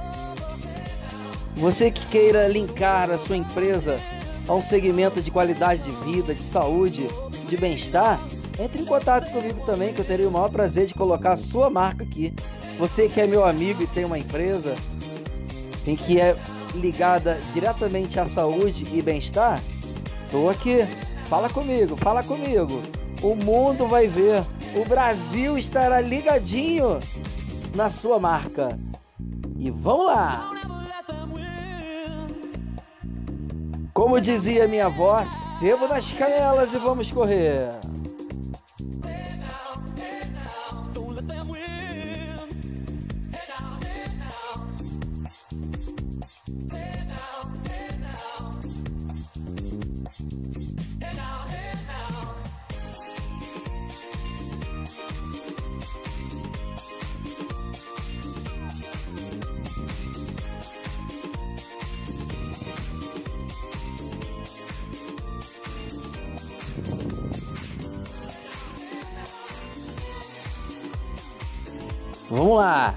você 1.56 1.90
que 1.90 2.06
queira 2.06 2.46
linkar 2.46 3.10
a 3.10 3.18
sua 3.18 3.36
empresa 3.36 3.98
a 4.46 4.52
um 4.52 4.62
segmento 4.62 5.20
de 5.20 5.30
qualidade 5.30 5.82
de 5.82 5.90
vida, 6.04 6.34
de 6.34 6.42
saúde, 6.42 7.08
de 7.48 7.56
bem-estar, 7.56 8.20
entre 8.62 8.80
em 8.80 8.84
contato 8.84 9.30
comigo 9.32 9.60
também, 9.66 9.92
que 9.92 10.00
eu 10.00 10.04
teria 10.04 10.28
o 10.28 10.30
maior 10.30 10.48
prazer 10.48 10.86
de 10.86 10.94
colocar 10.94 11.32
a 11.32 11.36
sua 11.36 11.68
marca 11.68 12.04
aqui. 12.04 12.32
Você 12.78 13.08
que 13.08 13.20
é 13.20 13.26
meu 13.26 13.44
amigo 13.44 13.82
e 13.82 13.86
tem 13.88 14.04
uma 14.04 14.18
empresa 14.18 14.76
em 15.84 15.96
que 15.96 16.20
é 16.20 16.36
ligada 16.74 17.38
diretamente 17.52 18.20
à 18.20 18.24
saúde 18.24 18.86
e 18.92 19.02
bem-estar, 19.02 19.60
estou 20.24 20.48
aqui. 20.48 20.86
Fala 21.26 21.48
comigo, 21.50 21.96
fala 21.96 22.22
comigo. 22.22 22.80
O 23.22 23.34
mundo 23.34 23.86
vai 23.88 24.06
ver. 24.06 24.44
O 24.76 24.88
Brasil 24.88 25.58
estará 25.58 26.00
ligadinho 26.00 27.00
na 27.74 27.90
sua 27.90 28.18
marca. 28.18 28.78
E 29.58 29.70
vamos 29.70 30.06
lá! 30.06 30.50
Como 33.92 34.20
dizia 34.20 34.66
minha 34.66 34.86
avó, 34.86 35.22
sebo 35.58 35.86
nas 35.86 36.12
canelas 36.12 36.72
e 36.72 36.78
vamos 36.78 37.10
correr. 37.10 37.70
Vamos 72.32 72.56
lá. 72.56 72.94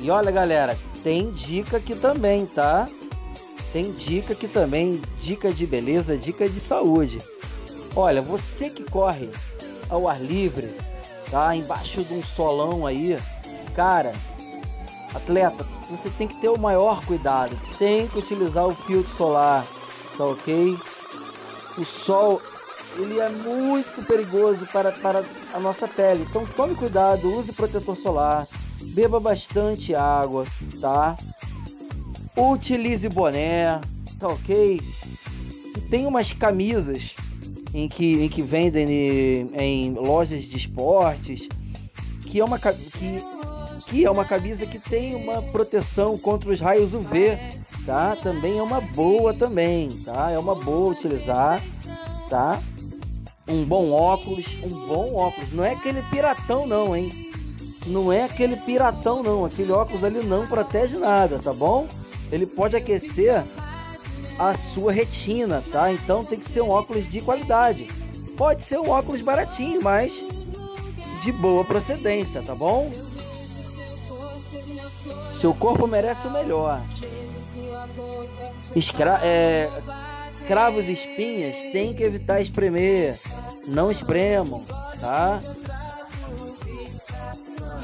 E 0.00 0.10
olha, 0.10 0.32
galera, 0.32 0.76
tem 1.04 1.30
dica 1.30 1.76
aqui 1.76 1.94
também, 1.94 2.44
tá? 2.44 2.88
Tem 3.72 3.92
dica 3.92 4.32
aqui 4.32 4.48
também, 4.48 5.00
dica 5.20 5.52
de 5.52 5.64
beleza, 5.64 6.16
dica 6.16 6.48
de 6.48 6.58
saúde. 6.58 7.18
Olha, 7.94 8.20
você 8.20 8.68
que 8.68 8.82
corre 8.82 9.30
ao 9.88 10.08
ar 10.08 10.20
livre, 10.20 10.76
tá? 11.30 11.54
Embaixo 11.54 12.02
de 12.02 12.14
um 12.14 12.24
solão 12.24 12.84
aí, 12.84 13.16
cara, 13.76 14.12
atleta, 15.14 15.64
você 15.88 16.10
tem 16.10 16.26
que 16.26 16.40
ter 16.40 16.48
o 16.48 16.58
maior 16.58 17.00
cuidado. 17.06 17.56
Tem 17.78 18.08
que 18.08 18.18
utilizar 18.18 18.66
o 18.66 18.74
filtro 18.74 19.16
solar, 19.16 19.64
tá 20.18 20.24
ok? 20.24 20.76
O 21.78 21.84
sol, 21.84 22.42
ele 22.96 23.20
é 23.20 23.28
muito 23.28 24.04
perigoso 24.04 24.66
para, 24.72 24.90
para 24.90 25.22
a 25.54 25.60
nossa 25.60 25.86
pele. 25.86 26.26
Então 26.28 26.44
tome 26.56 26.74
cuidado, 26.74 27.32
use 27.38 27.52
protetor 27.52 27.94
solar, 27.94 28.48
beba 28.82 29.18
bastante 29.20 29.94
água, 29.94 30.46
tá? 30.80 31.16
Utilize 32.36 33.08
boné, 33.08 33.80
tá 34.18 34.28
ok? 34.28 34.80
Tem 35.90 36.06
umas 36.06 36.32
camisas 36.32 37.14
em 37.72 37.88
que, 37.88 38.22
em 38.22 38.28
que 38.28 38.42
vendem 38.42 39.50
em, 39.54 39.92
lojas 39.94 40.44
de 40.44 40.56
esportes 40.56 41.48
que 42.22 42.40
é 42.40 42.44
uma 42.44 42.58
que, 42.58 43.22
que 43.88 44.04
é 44.04 44.10
uma 44.10 44.24
camisa 44.24 44.66
que 44.66 44.78
tem 44.78 45.14
uma 45.14 45.40
proteção 45.40 46.18
contra 46.18 46.50
os 46.50 46.60
raios 46.60 46.94
UV, 46.94 47.38
tá? 47.86 48.16
Também 48.16 48.58
é 48.58 48.62
uma 48.62 48.80
boa 48.80 49.32
também, 49.32 49.88
tá? 50.04 50.32
É 50.32 50.38
uma 50.38 50.54
boa 50.54 50.90
utilizar, 50.90 51.62
tá? 52.28 52.60
Um 53.46 53.64
bom 53.64 53.92
óculos, 53.92 54.46
um 54.64 54.88
bom 54.88 55.14
óculos. 55.14 55.52
Não 55.52 55.64
é 55.64 55.74
aquele 55.74 56.02
piratão 56.10 56.66
não, 56.66 56.96
hein? 56.96 57.30
Não 57.86 58.12
é 58.12 58.24
aquele 58.24 58.56
piratão 58.56 59.22
não. 59.22 59.44
Aquele 59.44 59.72
óculos 59.72 60.04
ali 60.04 60.22
não 60.24 60.46
protege 60.46 60.96
nada, 60.96 61.38
tá 61.38 61.52
bom? 61.52 61.86
Ele 62.32 62.46
pode 62.46 62.76
aquecer 62.76 63.44
a 64.38 64.54
sua 64.56 64.92
retina, 64.92 65.62
tá? 65.70 65.92
Então 65.92 66.24
tem 66.24 66.38
que 66.38 66.46
ser 66.46 66.62
um 66.62 66.70
óculos 66.70 67.08
de 67.08 67.20
qualidade. 67.20 67.88
Pode 68.36 68.62
ser 68.62 68.78
um 68.78 68.88
óculos 68.88 69.20
baratinho, 69.20 69.82
mas 69.82 70.26
de 71.22 71.32
boa 71.32 71.64
procedência, 71.64 72.42
tá 72.42 72.54
bom? 72.54 72.90
Seu 75.34 75.54
corpo 75.54 75.86
merece 75.86 76.26
o 76.26 76.30
melhor. 76.30 76.80
Escra 78.74 79.20
é, 79.22 79.70
cravos 80.46 80.88
e 80.88 80.92
espinhas 80.92 81.56
tem 81.72 81.94
que 81.94 82.02
evitar 82.02 82.40
espremer. 82.40 83.18
Não 83.68 83.90
espremam, 83.90 84.62
tá? 85.00 85.40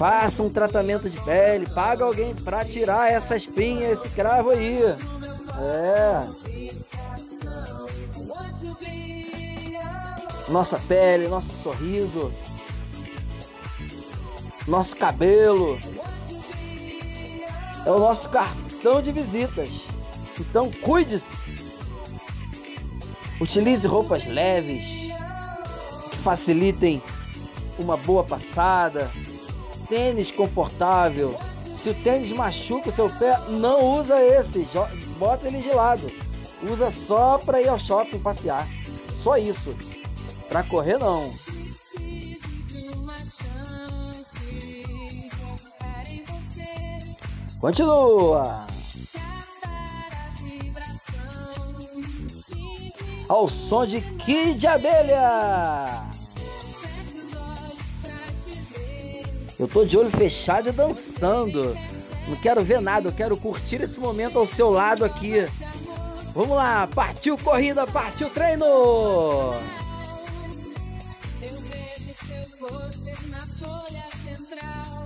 Faça 0.00 0.42
um 0.42 0.48
tratamento 0.48 1.10
de 1.10 1.20
pele, 1.20 1.66
paga 1.66 2.06
alguém 2.06 2.34
pra 2.34 2.64
tirar 2.64 3.12
essa 3.12 3.36
espinha, 3.36 3.90
esse 3.90 4.08
cravo 4.08 4.48
aí. 4.48 4.78
É. 5.58 6.20
Nossa 10.48 10.78
pele, 10.88 11.28
nosso 11.28 11.50
sorriso, 11.62 12.32
nosso 14.66 14.96
cabelo. 14.96 15.78
É 17.84 17.90
o 17.90 17.98
nosso 17.98 18.30
cartão 18.30 19.02
de 19.02 19.12
visitas. 19.12 19.86
Então 20.38 20.72
cuide-se. 20.72 21.54
Utilize 23.38 23.86
roupas 23.86 24.24
leves 24.24 25.12
que 26.10 26.16
facilitem 26.16 27.02
uma 27.78 27.98
boa 27.98 28.24
passada. 28.24 29.10
Tênis 29.90 30.30
confortável. 30.30 31.36
Se 31.64 31.90
o 31.90 31.94
tênis 31.94 32.30
machuca 32.30 32.90
o 32.90 32.92
seu 32.92 33.08
pé, 33.08 33.36
não 33.48 33.98
usa 33.98 34.22
esse. 34.22 34.66
Bota 35.18 35.48
ele 35.48 35.58
de 35.58 35.70
lado. 35.70 36.10
Usa 36.62 36.90
só 36.90 37.38
para 37.38 37.60
ir 37.60 37.68
ao 37.68 37.78
shopping 37.78 38.20
passear. 38.20 38.68
Só 39.16 39.36
isso. 39.36 39.74
Para 40.48 40.62
correr 40.62 40.96
não. 40.96 41.28
Continua. 47.60 48.66
Ao 53.28 53.48
som 53.48 53.86
de 53.86 54.00
Kid 54.00 54.66
Abelha. 54.66 56.09
Eu 59.60 59.68
tô 59.68 59.84
de 59.84 59.94
olho 59.94 60.08
fechado 60.08 60.70
e 60.70 60.72
dançando. 60.72 61.76
Não 62.26 62.34
quero 62.36 62.64
ver 62.64 62.80
nada, 62.80 63.08
eu 63.08 63.12
quero 63.12 63.36
curtir 63.36 63.82
esse 63.82 64.00
momento 64.00 64.38
ao 64.38 64.46
seu 64.46 64.70
lado 64.70 65.04
aqui. 65.04 65.46
Vamos 66.34 66.56
lá, 66.56 66.86
partiu 66.86 67.36
corrida, 67.36 67.86
partiu 67.86 68.30
treino! 68.30 68.64
Eu 68.64 69.54
vejo 71.42 72.14
seu 72.26 72.56
pôster 72.58 73.18
na 73.28 73.40
folha 73.40 74.02
central. 74.24 75.04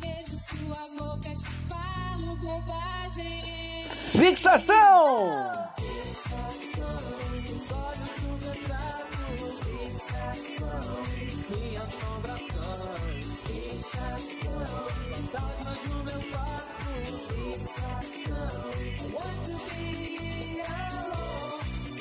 Vejo 0.00 0.38
sua 0.38 0.88
boca, 0.96 1.30
te 1.30 1.50
falo 1.68 2.36
bobagem. 2.36 3.86
Fixação! 4.12 5.55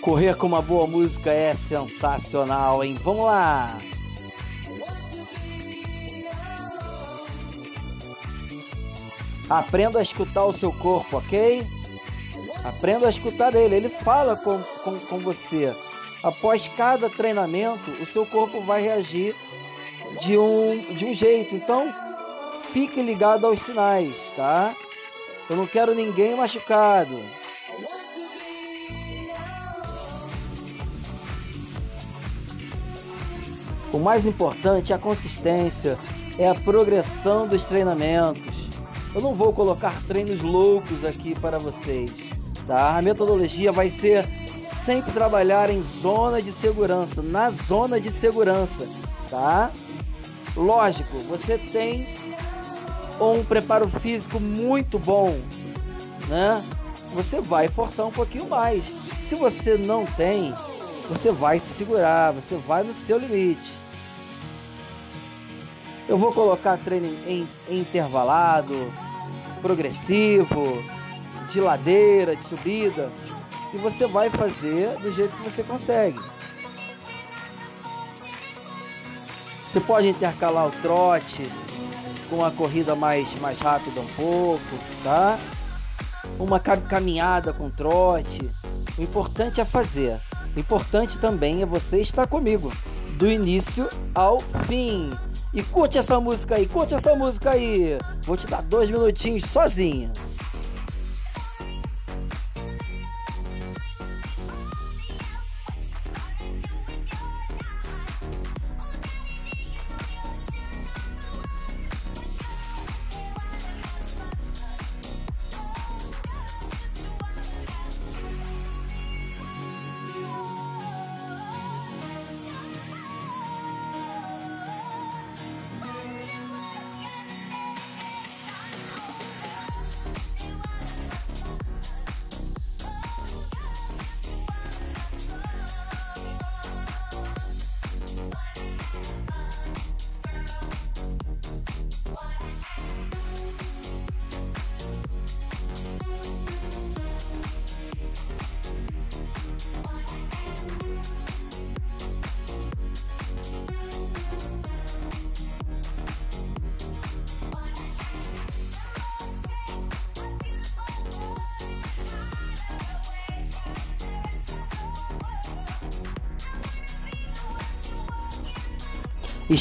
Correr 0.05 0.37
com 0.37 0.45
uma 0.45 0.61
boa 0.61 0.85
música 0.85 1.31
é 1.31 1.55
sensacional, 1.55 2.83
hein? 2.83 2.95
Vamos 3.03 3.25
lá! 3.25 3.75
Aprenda 9.49 9.97
a 9.97 10.03
escutar 10.03 10.45
o 10.45 10.53
seu 10.53 10.71
corpo, 10.71 11.17
ok? 11.17 11.65
Aprenda 12.63 13.07
a 13.07 13.09
escutar 13.09 13.55
ele. 13.55 13.77
Ele 13.77 13.89
fala 13.89 14.35
com, 14.35 14.61
com, 14.83 14.99
com 14.99 15.17
você. 15.17 15.75
Após 16.21 16.67
cada 16.67 17.09
treinamento, 17.09 17.89
o 17.99 18.05
seu 18.05 18.27
corpo 18.27 18.61
vai 18.61 18.83
reagir 18.83 19.35
de 20.21 20.37
um, 20.37 20.93
de 20.93 21.03
um 21.03 21.15
jeito. 21.15 21.55
Então, 21.55 21.91
fique 22.71 23.01
ligado 23.01 23.47
aos 23.47 23.59
sinais, 23.59 24.31
tá? 24.35 24.71
Eu 25.49 25.55
não 25.55 25.65
quero 25.65 25.95
ninguém 25.95 26.35
machucado. 26.35 27.19
O 33.95 33.99
mais 33.99 34.25
importante 34.25 34.91
é 34.91 34.95
a 34.97 34.99
consistência, 34.99 35.97
é 36.37 36.49
a 36.49 36.53
progressão 36.53 37.47
dos 37.47 37.63
treinamentos. 37.63 38.53
Eu 39.15 39.21
não 39.21 39.33
vou 39.33 39.53
colocar 39.53 40.03
treinos 40.03 40.41
loucos 40.41 41.05
aqui 41.05 41.33
para 41.33 41.57
vocês, 41.57 42.29
tá? 42.67 42.97
A 42.97 43.01
metodologia 43.01 43.71
vai 43.71 43.89
ser 43.89 44.27
sempre 44.83 45.13
trabalhar 45.13 45.69
em 45.69 45.81
zona 45.81 46.41
de 46.41 46.51
segurança, 46.51 47.21
na 47.21 47.49
zona 47.49 47.97
de 47.97 48.11
segurança, 48.11 48.85
tá? 49.29 49.71
Lógico, 50.57 51.17
você 51.19 51.57
tem 51.57 52.15
um 53.21 53.45
preparo 53.45 53.87
físico 53.87 54.41
muito 54.41 54.99
bom, 54.99 55.39
né? 56.27 56.61
Você 57.13 57.39
vai 57.39 57.69
forçar 57.69 58.05
um 58.05 58.11
pouquinho 58.11 58.49
mais. 58.49 58.93
Se 59.29 59.35
você 59.35 59.77
não 59.77 60.05
tem, 60.05 60.53
você 61.07 61.31
vai 61.31 61.59
se 61.59 61.73
segurar, 61.75 62.33
você 62.33 62.55
vai 62.57 62.83
no 62.83 62.93
seu 62.93 63.17
limite. 63.17 63.84
Eu 66.07 66.17
vou 66.17 66.31
colocar 66.31 66.77
treino 66.77 67.07
em, 67.27 67.47
intervalado, 67.69 68.91
progressivo, 69.61 70.83
de 71.51 71.59
ladeira, 71.59 72.35
de 72.35 72.43
subida, 72.43 73.09
e 73.73 73.77
você 73.77 74.05
vai 74.05 74.29
fazer 74.29 74.97
do 74.99 75.11
jeito 75.11 75.35
que 75.37 75.49
você 75.49 75.63
consegue. 75.63 76.19
Você 79.67 79.79
pode 79.79 80.07
intercalar 80.07 80.67
o 80.67 80.71
trote 80.71 81.43
com 82.29 82.45
a 82.45 82.51
corrida 82.51 82.95
mais, 82.95 83.33
mais 83.39 83.59
rápida 83.59 83.99
um 83.99 84.07
pouco, 84.15 84.61
tá? 85.03 85.37
Uma 86.39 86.59
ca- 86.59 86.77
caminhada 86.77 87.51
com 87.51 87.69
trote. 87.69 88.49
O 88.97 89.01
importante 89.01 89.59
é 89.59 89.65
fazer. 89.65 90.21
O 90.55 90.59
importante 90.59 91.17
também 91.17 91.61
é 91.61 91.65
você 91.65 91.99
estar 91.99 92.25
comigo, 92.27 92.71
do 93.17 93.27
início 93.27 93.89
ao 94.13 94.39
fim. 94.67 95.09
E 95.55 95.63
curte 95.63 95.97
essa 95.97 96.19
música 96.19 96.55
aí, 96.55 96.67
curte 96.67 96.93
essa 96.93 97.15
música 97.15 97.51
aí. 97.51 97.97
Vou 98.23 98.35
te 98.35 98.45
dar 98.45 98.61
dois 98.61 98.89
minutinhos 98.89 99.45
sozinha. 99.45 100.11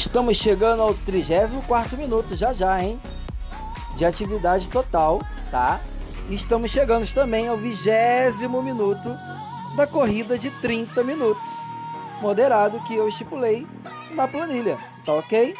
Estamos 0.05 0.37
chegando 0.37 0.83
ao 0.83 0.93
34 0.93 1.97
minuto 1.97 2.35
já 2.35 2.53
já, 2.53 2.81
hein? 2.81 3.01
De 3.97 4.05
atividade 4.05 4.69
total, 4.69 5.19
tá? 5.49 5.81
E 6.29 6.35
estamos 6.35 6.69
chegando 6.69 7.11
também 7.11 7.47
ao 7.47 7.57
vigésimo 7.57 8.61
minuto 8.61 9.09
da 9.75 9.87
corrida 9.87 10.37
de 10.37 10.51
30 10.51 11.03
minutos. 11.03 11.49
Moderado 12.21 12.79
que 12.81 12.93
eu 12.93 13.09
estipulei 13.09 13.67
na 14.11 14.27
planilha, 14.27 14.77
tá 15.03 15.13
ok? 15.13 15.55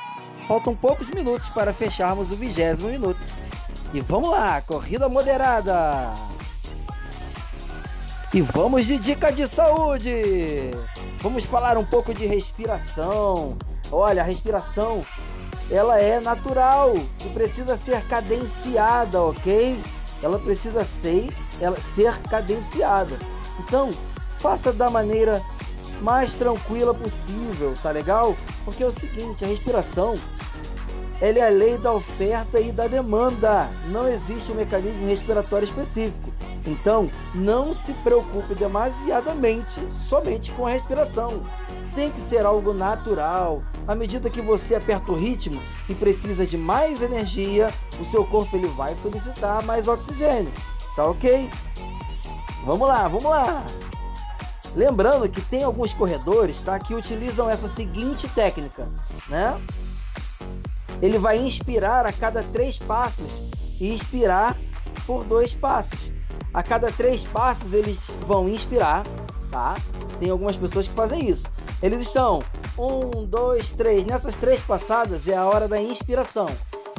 Faltam 0.47 0.75
poucos 0.75 1.09
minutos 1.09 1.49
para 1.49 1.73
fecharmos 1.73 2.31
o 2.31 2.35
vigésimo 2.35 2.87
minuto. 2.87 3.19
E 3.95 3.99
vamos 3.99 4.29
lá, 4.29 4.61
corrida 4.61 5.09
moderada! 5.09 6.13
E 8.31 8.41
vamos 8.41 8.85
de 8.85 8.99
dica 8.99 9.31
de 9.31 9.47
saúde! 9.47 10.69
Vamos 11.19 11.45
falar 11.45 11.77
um 11.77 11.85
pouco 11.85 12.13
de 12.13 12.27
respiração. 12.27 13.57
Olha, 13.91 14.21
a 14.21 14.25
respiração 14.25 15.05
ela 15.69 15.99
é 15.99 16.19
natural 16.19 16.93
e 17.25 17.29
precisa 17.29 17.75
ser 17.75 18.01
cadenciada, 18.07 19.21
ok? 19.21 19.81
Ela 20.21 20.39
precisa 20.39 20.83
ser, 20.85 21.29
ela 21.59 21.79
ser 21.79 22.17
cadenciada. 22.23 23.17
Então, 23.59 23.89
faça 24.39 24.71
da 24.71 24.89
maneira 24.89 25.41
mais 26.01 26.33
tranquila 26.33 26.93
possível, 26.93 27.73
tá 27.81 27.91
legal? 27.91 28.35
Porque 28.63 28.83
é 28.83 28.87
o 28.87 28.91
seguinte, 28.91 29.43
a 29.43 29.47
respiração 29.47 30.15
ela 31.21 31.39
é 31.39 31.47
a 31.47 31.49
lei 31.49 31.77
da 31.77 31.93
oferta 31.93 32.59
e 32.59 32.71
da 32.71 32.87
demanda. 32.87 33.69
Não 33.87 34.07
existe 34.07 34.51
um 34.51 34.55
mecanismo 34.55 35.07
respiratório 35.07 35.65
específico. 35.65 36.33
Então, 36.65 37.09
não 37.33 37.73
se 37.73 37.93
preocupe 37.93 38.55
demasiadamente 38.55 39.79
somente 40.07 40.51
com 40.51 40.65
a 40.65 40.71
respiração. 40.71 41.43
Tem 41.93 42.11
que 42.11 42.19
ser 42.19 42.45
algo 42.45 42.73
natural. 42.73 43.63
À 43.87 43.95
medida 43.95 44.29
que 44.29 44.41
você 44.41 44.75
aperta 44.75 45.11
o 45.11 45.15
ritmo 45.15 45.61
e 45.87 45.93
precisa 45.93 46.45
de 46.45 46.57
mais 46.57 47.01
energia, 47.01 47.71
o 47.99 48.05
seu 48.05 48.25
corpo 48.25 48.57
ele 48.57 48.67
vai 48.67 48.95
solicitar 48.95 49.63
mais 49.63 49.87
oxigênio. 49.87 50.51
Tá 50.95 51.05
ok? 51.05 51.49
Vamos 52.65 52.87
lá, 52.87 53.07
vamos 53.07 53.25
lá. 53.25 53.63
Lembrando 54.75 55.29
que 55.29 55.39
tem 55.39 55.63
alguns 55.63 55.93
corredores, 55.93 56.59
tá, 56.59 56.77
que 56.77 56.93
utilizam 56.93 57.49
essa 57.49 57.67
seguinte 57.67 58.27
técnica, 58.27 58.89
né? 59.29 59.57
Ele 61.01 61.17
vai 61.17 61.37
inspirar 61.37 62.05
a 62.05 62.11
cada 62.11 62.43
três 62.43 62.77
passos 62.77 63.41
e 63.79 63.93
expirar 63.93 64.57
por 65.05 65.23
dois 65.23 65.53
passos. 65.53 66.11
A 66.53 66.63
cada 66.63 66.91
três 66.91 67.23
passos 67.23 67.73
eles 67.73 67.97
vão 68.25 68.47
inspirar, 68.47 69.03
tá? 69.51 69.75
Tem 70.19 70.29
algumas 70.29 70.55
pessoas 70.55 70.87
que 70.87 70.93
fazem 70.93 71.29
isso. 71.29 71.45
Eles 71.81 72.01
estão 72.01 72.39
um, 72.77 73.25
dois, 73.25 73.69
três. 73.71 74.05
Nessas 74.05 74.35
três 74.35 74.59
passadas 74.61 75.27
é 75.27 75.35
a 75.35 75.45
hora 75.45 75.67
da 75.67 75.79
inspiração. 75.79 76.47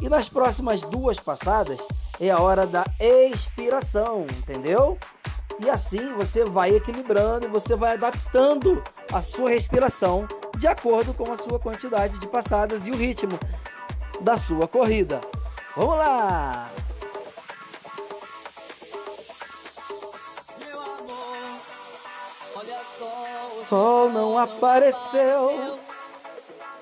E 0.00 0.08
nas 0.08 0.28
próximas 0.28 0.80
duas 0.82 1.18
passadas 1.18 1.78
é 2.20 2.30
a 2.30 2.38
hora 2.38 2.66
da 2.66 2.84
expiração, 3.00 4.26
entendeu? 4.38 4.98
E 5.58 5.70
assim 5.70 6.12
você 6.14 6.44
vai 6.44 6.74
equilibrando 6.74 7.46
e 7.46 7.48
você 7.50 7.74
vai 7.74 7.94
adaptando 7.94 8.82
a 9.10 9.22
sua 9.22 9.50
respiração 9.50 10.28
de 10.58 10.66
acordo 10.66 11.14
com 11.14 11.32
a 11.32 11.36
sua 11.36 11.58
quantidade 11.58 12.18
de 12.18 12.28
passadas 12.28 12.86
e 12.86 12.90
o 12.90 12.96
ritmo 12.96 13.38
da 14.20 14.36
sua 14.36 14.66
corrida. 14.66 15.20
Vamos 15.76 15.96
lá! 15.96 16.70
Meu 20.58 20.80
amor, 20.80 21.60
olha 22.56 22.80
só, 22.98 23.52
o 23.60 23.64
Sol 23.64 24.10
não 24.10 24.38
apareceu. 24.38 25.78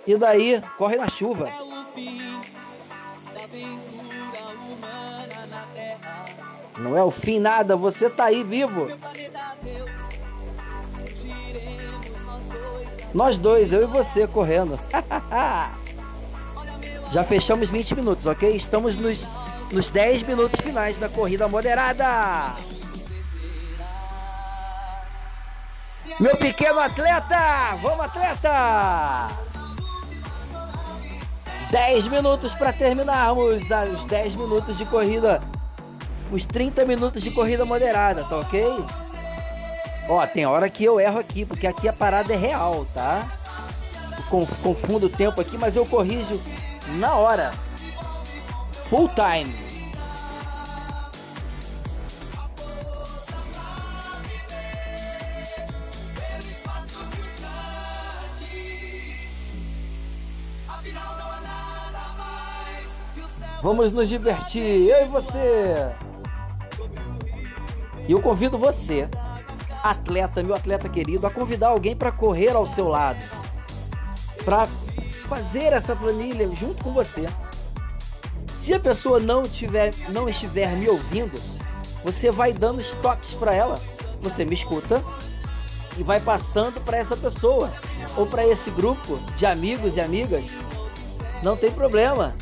E 0.07 0.17
daí, 0.17 0.63
corre 0.77 0.97
na 0.97 1.09
chuva. 1.09 1.49
é 1.49 1.63
o 1.63 1.85
fim 1.87 2.41
da 3.33 3.43
aventura 3.43 4.49
humana 4.69 5.47
na 5.49 5.67
Terra. 5.75 6.25
Não 6.79 6.97
é 6.97 7.03
o 7.03 7.11
fim 7.11 7.39
nada, 7.39 7.77
você 7.77 8.11
tá 8.11 8.25
aí 8.27 8.45
vivo. 8.45 8.87
Nós 13.15 13.39
dois, 13.39 13.73
eu 13.73 13.83
e 13.83 13.87
você, 13.87 14.27
correndo. 14.27 14.79
Já 17.15 17.23
fechamos 17.23 17.71
20 17.71 17.95
minutos, 17.95 18.27
ok? 18.27 18.57
Estamos 18.57 18.97
nos, 18.97 19.29
nos 19.71 19.89
10 19.89 20.23
minutos 20.23 20.61
finais 20.61 20.99
da 20.99 21.09
corrida 21.09 21.47
moderada. 21.47 22.57
Meu 26.19 26.37
pequeno 26.37 26.81
atleta! 26.81 27.77
Vamos, 27.81 28.07
atleta! 28.07 29.29
10 31.71 32.09
minutos 32.09 32.53
para 32.53 32.73
terminarmos 32.73 33.71
ah, 33.71 33.85
os 33.85 34.07
10 34.07 34.35
minutos 34.35 34.77
de 34.77 34.85
corrida. 34.85 35.41
Os 36.33 36.45
30 36.45 36.85
minutos 36.85 37.23
de 37.23 37.31
corrida 37.31 37.65
moderada, 37.65 38.25
tá 38.25 38.39
ok? 38.39 38.85
Ó, 40.09 40.27
tem 40.27 40.45
hora 40.47 40.69
que 40.69 40.83
eu 40.83 40.99
erro 40.99 41.21
aqui, 41.21 41.45
porque 41.45 41.69
aqui 41.69 41.89
a 41.89 41.93
parada 41.93 42.33
é 42.33 42.37
real, 42.37 42.85
tá? 42.93 43.25
Confundo 44.65 45.07
o 45.07 45.11
tempo 45.11 45.41
aqui, 45.41 45.57
mas 45.57 45.77
eu 45.77 45.87
corrijo 45.87 46.41
na 46.89 47.15
hora. 47.15 47.53
Full 48.89 49.09
time. 49.11 49.65
Vamos 63.63 63.95
nos 63.95 64.11
divertir, 64.11 64.91
eu 64.91 65.07
e 65.07 65.09
você. 65.09 65.91
E 68.07 68.13
eu 68.13 68.21
convido 68.21 68.59
você, 68.59 69.09
atleta, 69.83 70.43
meu 70.43 70.55
atleta 70.55 70.87
querido, 70.87 71.27
a 71.27 71.31
convidar 71.31 71.69
alguém 71.69 71.97
para 71.97 72.13
correr 72.13 72.51
ao 72.51 72.67
seu 72.67 72.87
lado, 72.89 73.25
para 74.45 74.69
fazer 75.25 75.73
essa 75.73 75.97
planilha 75.97 76.55
junto 76.55 76.85
com 76.85 76.93
você. 76.93 77.27
Se 78.55 78.73
a 78.73 78.81
pessoa 78.81 79.19
não 79.19 79.43
tiver, 79.43 79.93
não 80.09 80.29
estiver 80.29 80.69
me 80.77 80.89
ouvindo, 80.89 81.41
você 82.03 82.31
vai 82.31 82.53
dando 82.53 82.79
os 82.79 82.93
toques 82.95 83.35
para 83.35 83.55
ela. 83.55 83.75
Você 84.21 84.45
me 84.45 84.55
escuta 84.55 85.03
e 85.97 86.03
vai 86.03 86.21
passando 86.21 86.81
para 86.81 86.97
essa 86.97 87.17
pessoa 87.17 87.71
ou 88.17 88.27
para 88.27 88.47
esse 88.47 88.71
grupo 88.71 89.19
de 89.37 89.45
amigos 89.45 89.97
e 89.97 90.01
amigas. 90.01 90.47
Não 91.43 91.57
tem 91.57 91.71
problema. 91.71 92.35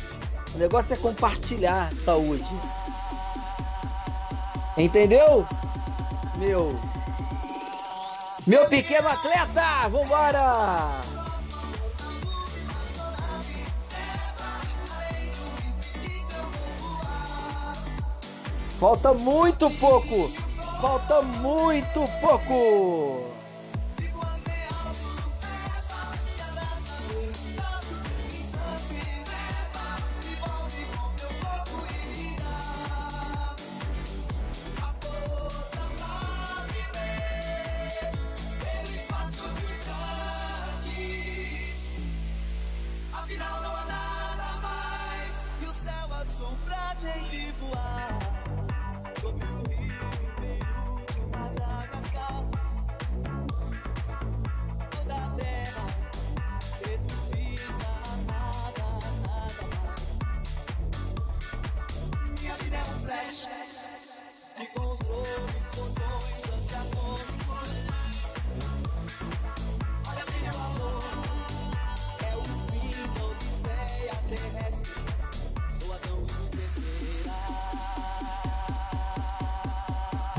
O 0.55 0.57
negócio 0.57 0.93
é 0.93 0.97
compartilhar 0.97 1.91
saúde. 1.91 2.47
Entendeu? 4.77 5.45
Meu. 6.37 6.73
Meu 8.45 8.67
pequeno 8.67 9.07
atleta! 9.07 9.87
Vambora! 9.89 11.22
Falta 18.79 19.13
muito 19.13 19.69
pouco! 19.71 20.29
Falta 20.81 21.21
muito 21.21 22.01
pouco! 22.19 23.42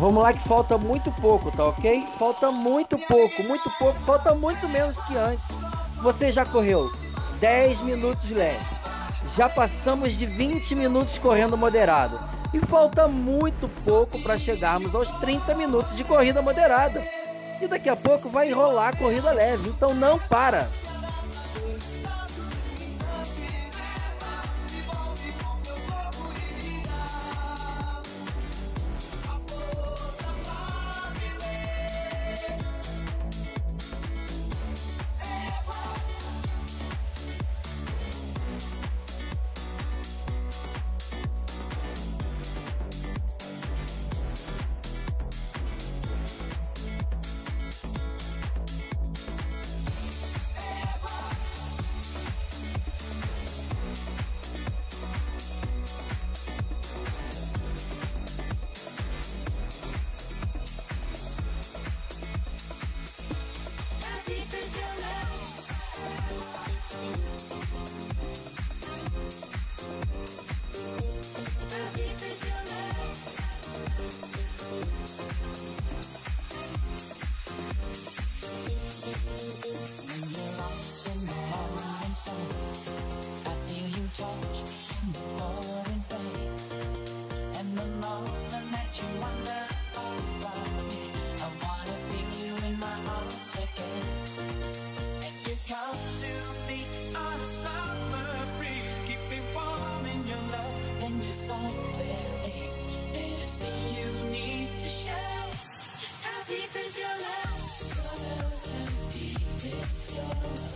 Vamos 0.05 0.23
lá 0.23 0.35
que 0.35 0.47
falta 0.47 0.77
muito 0.77 1.11
pouco, 1.13 1.51
tá 1.51 1.65
ok? 1.65 2.07
Falta 2.19 2.51
muito 2.51 2.99
pouco, 2.99 3.43
muito 3.43 3.71
pouco, 3.79 3.99
falta 4.01 4.35
muito 4.35 4.69
menos 4.69 4.99
que 5.07 5.17
antes. 5.17 5.47
Você 6.03 6.31
já 6.31 6.45
correu 6.45 6.93
10 7.41 7.81
minutos 7.81 8.29
leve. 8.29 8.63
Já 9.35 9.49
passamos 9.49 10.13
de 10.13 10.27
20 10.27 10.75
minutos 10.75 11.17
correndo 11.17 11.57
moderado. 11.57 12.21
E 12.53 12.61
falta 12.61 13.09
muito 13.09 13.67
pouco 13.83 14.21
para 14.23 14.37
chegarmos 14.37 14.95
aos 14.95 15.11
30 15.11 15.55
minutos 15.55 15.97
de 15.97 16.05
corrida 16.05 16.43
moderada. 16.43 17.03
E 17.59 17.67
daqui 17.67 17.89
a 17.89 17.97
pouco 17.97 18.29
vai 18.29 18.53
rolar 18.53 18.91
a 18.91 18.97
corrida 18.99 19.33
leve, 19.33 19.71
então 19.71 19.95
não 19.95 20.19
para. 20.19 20.69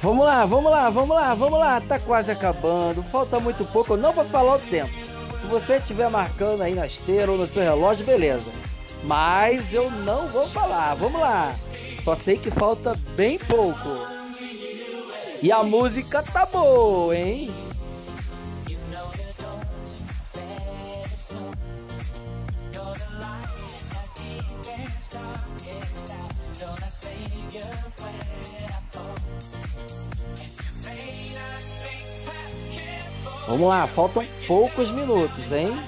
Vamos 0.08 0.24
lá, 0.24 0.46
vamos 0.46 0.70
lá, 0.70 0.88
vamos 0.88 1.14
lá, 1.14 1.34
vamos 1.34 1.58
lá. 1.58 1.80
Tá 1.82 1.98
quase 1.98 2.30
acabando. 2.30 3.02
Falta 3.12 3.38
muito 3.38 3.62
pouco. 3.66 3.92
Eu 3.92 3.98
não 3.98 4.10
vou 4.10 4.24
falar 4.24 4.56
o 4.56 4.58
tempo. 4.58 4.90
Se 5.38 5.46
você 5.46 5.74
estiver 5.74 6.08
marcando 6.08 6.62
aí 6.62 6.74
na 6.74 6.86
esteira 6.86 7.30
ou 7.30 7.36
no 7.36 7.46
seu 7.46 7.62
relógio, 7.62 8.06
beleza. 8.06 8.50
Mas 9.04 9.74
eu 9.74 9.90
não 9.90 10.26
vou 10.28 10.48
falar. 10.48 10.94
Vamos 10.94 11.20
lá. 11.20 11.54
Só 12.02 12.14
sei 12.14 12.38
que 12.38 12.50
falta 12.50 12.98
bem 13.14 13.38
pouco. 13.38 13.86
E 15.42 15.52
a 15.52 15.62
música 15.62 16.22
tá 16.22 16.46
boa, 16.46 17.14
hein? 17.14 17.50
Vamos 33.68 33.82
lá, 33.82 33.86
faltam 33.86 34.26
poucos 34.46 34.90
minutos, 34.90 35.52
hein? 35.52 35.78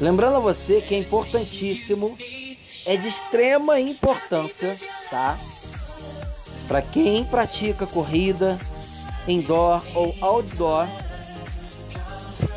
Lembrando 0.00 0.38
a 0.38 0.40
você 0.40 0.80
que 0.80 0.92
é 0.92 0.98
importantíssimo, 0.98 2.18
é 2.84 2.96
de 2.96 3.06
extrema 3.06 3.78
importância, 3.78 4.76
tá? 5.08 5.38
Para 6.66 6.82
quem 6.82 7.22
pratica 7.22 7.86
corrida, 7.86 8.58
indoor 9.28 9.84
ou 9.94 10.16
outdoor, 10.20 10.88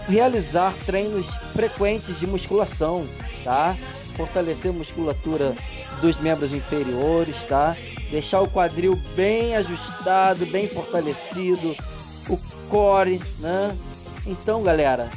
realizar 0.07 0.73
treinos 0.83 1.27
frequentes 1.53 2.19
de 2.19 2.25
musculação, 2.25 3.07
tá? 3.43 3.77
Fortalecer 4.17 4.71
a 4.71 4.73
musculatura 4.73 5.55
dos 6.01 6.17
membros 6.17 6.53
inferiores, 6.53 7.43
tá? 7.43 7.75
Deixar 8.09 8.41
o 8.41 8.49
quadril 8.49 8.99
bem 9.15 9.55
ajustado, 9.55 10.43
bem 10.47 10.67
fortalecido, 10.67 11.75
o 12.29 12.37
core, 12.69 13.21
né? 13.39 13.75
Então, 14.25 14.63
galera, 14.63 15.09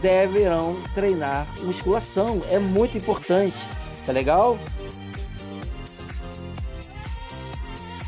deverão 0.00 0.76
treinar 0.94 1.46
musculação, 1.62 2.42
é 2.50 2.58
muito 2.58 2.96
importante, 2.98 3.68
tá 4.06 4.12
legal? 4.12 4.58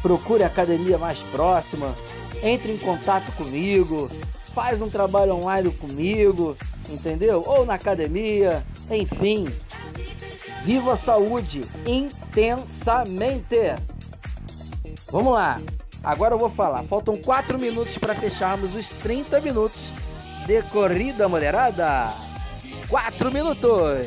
Procure 0.02 0.44
a 0.44 0.46
academia 0.46 0.98
mais 0.98 1.20
próxima, 1.20 1.96
entre 2.42 2.72
em 2.72 2.78
contato 2.78 3.32
comigo, 3.32 4.10
faz 4.54 4.80
um 4.80 4.88
trabalho 4.88 5.34
online 5.34 5.70
comigo, 5.72 6.56
entendeu? 6.88 7.42
Ou 7.46 7.66
na 7.66 7.74
academia, 7.74 8.62
enfim. 8.90 9.48
Viva 10.64 10.92
a 10.92 10.96
saúde 10.96 11.62
intensamente! 11.86 13.74
Vamos 15.10 15.32
lá, 15.32 15.60
agora 16.06 16.34
eu 16.34 16.38
vou 16.38 16.48
falar. 16.48 16.84
Faltam 16.84 17.16
4 17.16 17.58
minutos 17.58 17.98
para 17.98 18.14
fecharmos 18.14 18.74
os 18.74 18.88
30 18.88 19.40
minutos 19.40 19.90
de 20.46 20.62
corrida 20.62 21.28
moderada. 21.28 22.10
4 22.88 23.32
minutos! 23.32 24.06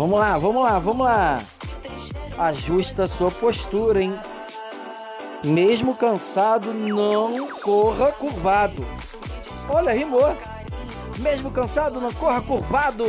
Vamos 0.00 0.18
lá, 0.18 0.38
vamos 0.38 0.62
lá, 0.62 0.78
vamos 0.78 1.04
lá. 1.04 1.42
Ajusta 2.38 3.06
sua 3.06 3.30
postura, 3.30 4.02
hein? 4.02 4.18
Mesmo 5.44 5.94
cansado, 5.94 6.72
não 6.72 7.46
corra 7.60 8.10
curvado. 8.12 8.82
Olha, 9.68 9.92
rimou. 9.92 10.34
Mesmo 11.18 11.50
cansado, 11.50 12.00
não 12.00 12.10
corra 12.14 12.40
curvado. 12.40 13.04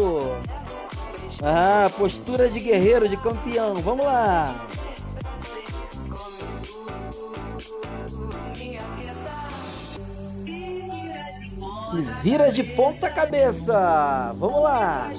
Ah, 1.41 1.89
postura 1.97 2.49
de 2.49 2.59
guerreiro, 2.59 3.07
de 3.07 3.15
campeão. 3.15 3.75
Vamos 3.75 4.05
lá. 4.05 4.53
Vira 12.21 12.51
de 12.51 12.63
ponta 12.65 13.09
cabeça. 13.09 14.35
Vamos 14.37 14.61
lá. 14.61 15.09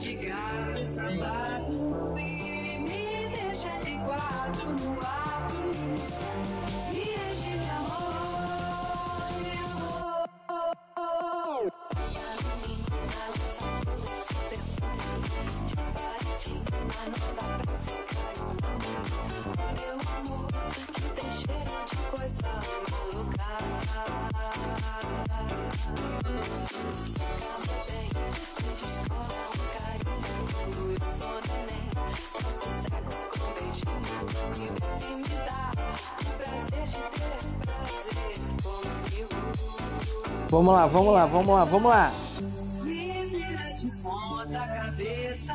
Vamos 40.63 40.75
lá, 40.75 40.87
vamos 40.87 41.13
lá, 41.13 41.27
vamos 41.27 41.49
lá, 41.49 41.65
vamos 41.65 41.91
lá. 41.91 42.13
Me 42.85 43.27
vira 43.27 43.75
de 43.75 43.91
ponta 43.97 44.61
cabeça, 44.61 45.55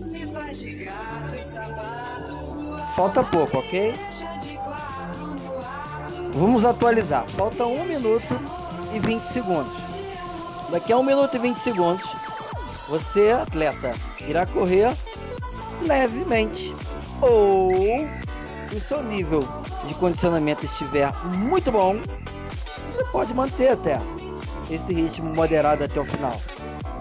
me 0.00 0.26
faz 0.26 0.58
de 0.60 0.76
gato 0.76 1.34
e 1.34 1.44
sapato, 1.44 2.94
Falta 2.96 3.22
pouco, 3.22 3.58
ok? 3.58 3.92
Vamos 6.32 6.64
atualizar. 6.64 7.28
Falta 7.28 7.66
1 7.66 7.84
minuto 7.84 8.40
e 8.94 8.98
20 8.98 9.24
segundos. 9.24 9.74
Daqui 10.70 10.94
a 10.94 10.96
1 10.96 11.02
minuto 11.02 11.36
e 11.36 11.38
20 11.38 11.58
segundos, 11.58 12.10
você, 12.88 13.32
atleta, 13.32 13.94
irá 14.26 14.46
correr 14.46 14.90
levemente. 15.82 16.74
Ou, 17.20 17.74
se 18.70 18.76
o 18.76 18.80
seu 18.80 19.02
nível 19.02 19.46
de 19.84 19.92
condicionamento 19.96 20.64
estiver 20.64 21.12
muito 21.36 21.70
bom, 21.70 22.00
você 23.00 23.04
pode 23.04 23.34
manter 23.34 23.68
até 23.68 24.00
esse 24.70 24.92
ritmo 24.92 25.34
moderado 25.34 25.82
até 25.82 25.98
o 25.98 26.04
final. 26.04 26.36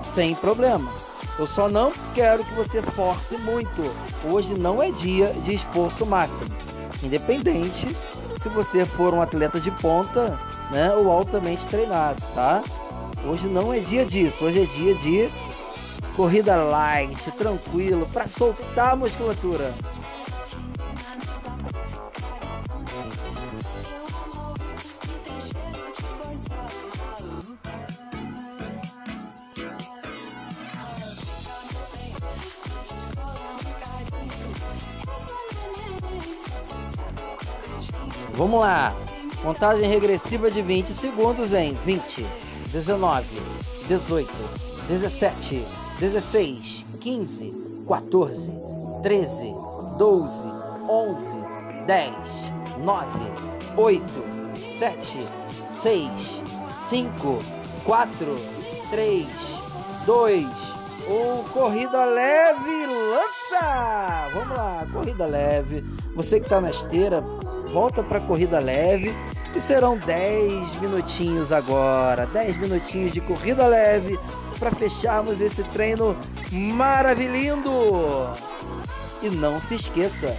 Sem 0.02 0.34
problema. 0.34 0.90
Eu 1.38 1.46
só 1.46 1.70
não 1.70 1.92
quero 2.14 2.44
que 2.44 2.54
você 2.54 2.82
force 2.82 3.38
muito. 3.40 3.84
Hoje 4.24 4.58
não 4.58 4.82
é 4.82 4.92
dia 4.92 5.28
de 5.44 5.54
esforço 5.54 6.06
máximo. 6.06 6.50
Independente 7.04 7.96
se 8.42 8.50
você 8.50 8.86
for 8.86 9.14
um 9.14 9.22
atleta 9.22 9.60
de 9.60 9.72
ponta, 9.72 10.40
né, 10.72 10.94
ou 10.96 11.12
altamente 11.12 11.66
treinado, 11.66 12.22
tá? 12.34 12.62
Hoje 13.26 13.48
não 13.48 13.74
é 13.74 13.80
dia 13.80 14.06
disso. 14.06 14.46
Hoje 14.46 14.64
é 14.64 14.66
dia 14.66 14.96
de 14.96 15.30
corrida 16.16 16.56
light, 16.56 17.30
tranquilo, 17.32 18.08
para 18.14 18.28
soltar 18.28 18.94
a 18.94 18.96
musculatura. 18.96 19.74
Vamos 38.50 38.66
lá. 38.66 38.96
Contagem 39.44 39.88
regressiva 39.88 40.50
de 40.50 40.60
20 40.64 40.92
segundos 40.92 41.54
em 41.54 41.76
20, 41.86 42.26
19, 42.72 43.28
18, 43.88 44.28
17, 44.88 45.64
16, 46.00 46.86
15, 47.00 47.54
14, 47.88 48.52
13, 49.04 49.54
12, 50.00 50.34
11, 50.90 51.24
10, 51.86 52.54
9, 52.84 53.08
8, 53.78 54.04
7, 54.80 55.20
6, 55.84 56.44
5, 56.90 57.40
4, 57.86 58.36
3, 58.90 59.28
2, 60.08 60.48
1. 61.08 61.50
Corrida 61.54 62.04
leve, 62.04 62.88
lança! 62.88 64.28
Vamos 64.34 64.58
lá, 64.58 64.88
corrida 64.92 65.28
leve. 65.28 65.86
Você 66.16 66.40
que 66.40 66.48
está 66.48 66.60
na 66.60 66.72
esteira, 66.72 67.24
volta 67.70 68.04
para 68.04 68.20
corrida 68.20 68.60
leve. 68.60 69.16
E 69.56 69.60
serão 69.60 69.98
10 69.98 70.76
minutinhos 70.76 71.52
agora, 71.52 72.28
10 72.28 72.58
minutinhos 72.58 73.12
de 73.12 73.20
corrida 73.20 73.66
leve 73.66 74.20
para 74.60 74.70
fecharmos 74.70 75.42
esse 75.42 75.64
treino 75.64 76.16
maravilhindo. 76.52 77.72
E 79.24 79.30
não 79.30 79.60
se 79.60 79.74
esqueça, 79.74 80.38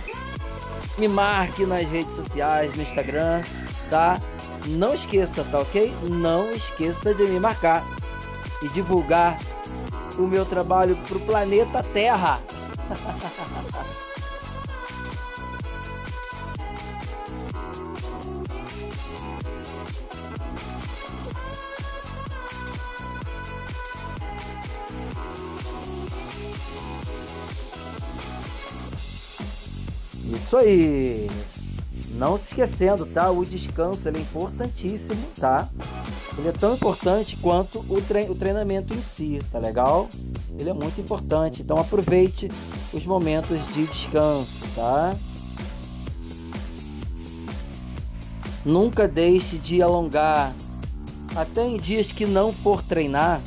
me 0.97 1.09
marque 1.09 1.66
nas 1.66 1.89
redes 1.89 2.14
sociais, 2.14 2.76
no 2.76 2.83
Instagram, 2.83 3.41
tá? 3.91 4.20
Não 4.66 4.95
esqueça, 4.95 5.43
tá 5.43 5.59
ok? 5.59 5.93
Não 6.09 6.51
esqueça 6.53 7.12
de 7.12 7.24
me 7.24 7.41
marcar 7.41 7.85
e 8.62 8.68
divulgar 8.68 9.39
o 10.18 10.22
meu 10.22 10.45
trabalho 10.45 10.97
pro 11.09 11.18
planeta 11.20 11.83
Terra. 11.83 12.39
Isso 30.35 30.57
aí. 30.57 31.28
Não 32.12 32.37
se 32.37 32.49
esquecendo, 32.49 33.05
tá? 33.07 33.31
O 33.31 33.45
descanso 33.45 34.09
é 34.09 34.12
importantíssimo, 34.12 35.20
tá? 35.39 35.68
Ele 36.39 36.49
é 36.49 36.53
tão 36.53 36.74
importante 36.74 37.37
quanto 37.37 37.81
o, 37.89 38.01
tre 38.01 38.28
o 38.31 38.35
treinamento 38.35 38.95
em 38.95 39.03
si, 39.03 39.41
tá 39.51 39.59
legal? 39.59 40.09
Ele 40.59 40.70
é 40.70 40.72
muito 40.72 41.01
importante, 41.01 41.62
então 41.62 41.78
aproveite 41.78 42.49
os 42.93 43.05
momentos 43.05 43.59
de 43.72 43.87
descanso, 43.87 44.64
tá? 44.74 45.14
Nunca 48.64 49.09
deixe 49.09 49.59
de 49.59 49.83
alongar, 49.83 50.55
até 51.35 51.66
em 51.66 51.76
dias 51.76 52.12
que 52.12 52.26
não 52.26 52.53
for 52.53 52.83
treinar, 52.83 53.41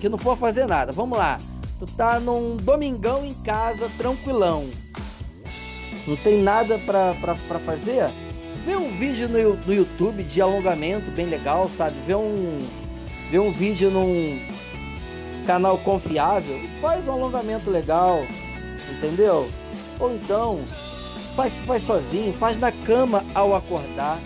que 0.00 0.08
não 0.08 0.18
for 0.18 0.36
fazer 0.36 0.66
nada. 0.66 0.92
Vamos 0.92 1.16
lá, 1.16 1.38
tu 1.78 1.86
tá 1.86 2.18
num 2.18 2.56
domingão 2.56 3.24
em 3.24 3.34
casa, 3.34 3.90
tranquilão 3.96 4.64
não 6.06 6.16
tem 6.16 6.42
nada 6.42 6.78
pra 6.78 7.14
fazer, 7.64 8.10
vê 8.64 8.76
um 8.76 8.96
vídeo 8.98 9.28
no, 9.28 9.54
no 9.54 9.74
YouTube 9.74 10.22
de 10.22 10.40
alongamento 10.40 11.10
bem 11.10 11.26
legal, 11.26 11.68
sabe? 11.68 11.96
Vê 12.06 12.14
um, 12.14 12.58
vê 13.30 13.38
um 13.38 13.52
vídeo 13.52 13.90
num 13.90 14.38
canal 15.46 15.78
confiável 15.78 16.58
faz 16.80 17.06
um 17.06 17.12
alongamento 17.12 17.70
legal, 17.70 18.26
entendeu? 18.90 19.48
Ou 20.00 20.14
então, 20.14 20.60
faz, 21.36 21.60
faz 21.60 21.82
sozinho, 21.82 22.32
faz 22.34 22.58
na 22.58 22.72
cama 22.72 23.24
ao 23.34 23.54
acordar, 23.54 24.18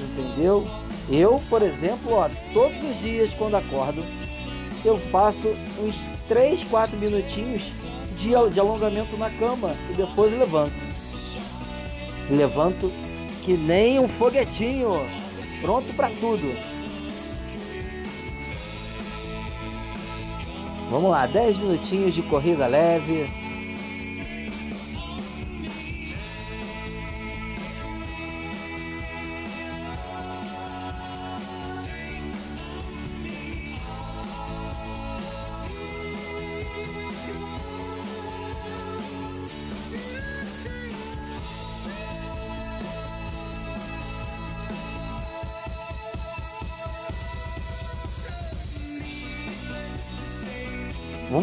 entendeu? 0.00 0.66
Eu, 1.10 1.40
por 1.48 1.62
exemplo, 1.62 2.12
ó, 2.12 2.28
todos 2.52 2.82
os 2.82 3.00
dias 3.00 3.30
quando 3.34 3.56
acordo, 3.56 4.02
eu 4.84 4.98
faço 5.10 5.48
uns 5.80 6.06
3, 6.28 6.64
4 6.64 6.96
minutinhos 6.96 7.72
de, 8.16 8.30
de 8.50 8.60
alongamento 8.60 9.16
na 9.16 9.30
cama 9.30 9.74
e 9.90 9.94
depois 9.94 10.32
levanto. 10.32 10.91
Levanto 12.30 12.90
que 13.44 13.54
nem 13.56 13.98
um 13.98 14.08
foguetinho, 14.08 15.06
pronto 15.60 15.92
para 15.94 16.10
tudo. 16.10 16.56
Vamos 20.90 21.10
lá, 21.10 21.26
10 21.26 21.58
minutinhos 21.58 22.14
de 22.14 22.22
corrida 22.22 22.66
leve. 22.66 23.41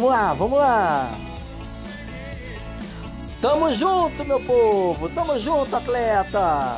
Vamos 0.09 0.21
lá, 0.23 0.33
vamos 0.33 0.57
lá. 0.57 1.11
Tamo 3.39 3.71
junto, 3.75 4.25
meu 4.25 4.39
povo. 4.39 5.07
Tamo 5.09 5.37
junto, 5.37 5.75
atleta. 5.75 6.77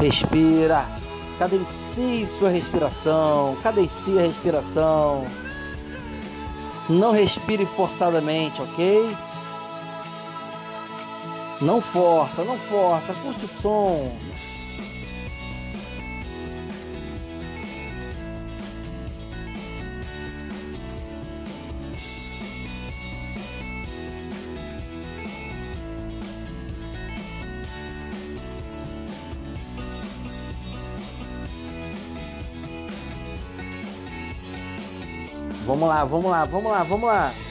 Respira. 0.00 0.86
Cadencie 1.38 2.26
sua 2.26 2.48
respiração. 2.48 3.56
Cadencie 3.62 4.18
a 4.18 4.22
respiração. 4.22 5.24
Não 6.88 7.12
respire 7.12 7.66
forçadamente, 7.66 8.60
ok? 8.62 9.14
Não 11.60 11.82
força, 11.82 12.42
não 12.44 12.58
força. 12.58 13.12
Curte 13.12 13.44
o 13.44 13.48
som. 13.48 14.12
Vamos 35.80 35.94
lá, 35.94 36.04
vamos 36.04 36.30
lá, 36.30 36.44
vamos 36.44 36.72
lá, 36.72 36.82
vamos 36.82 37.08
lá. 37.08 37.49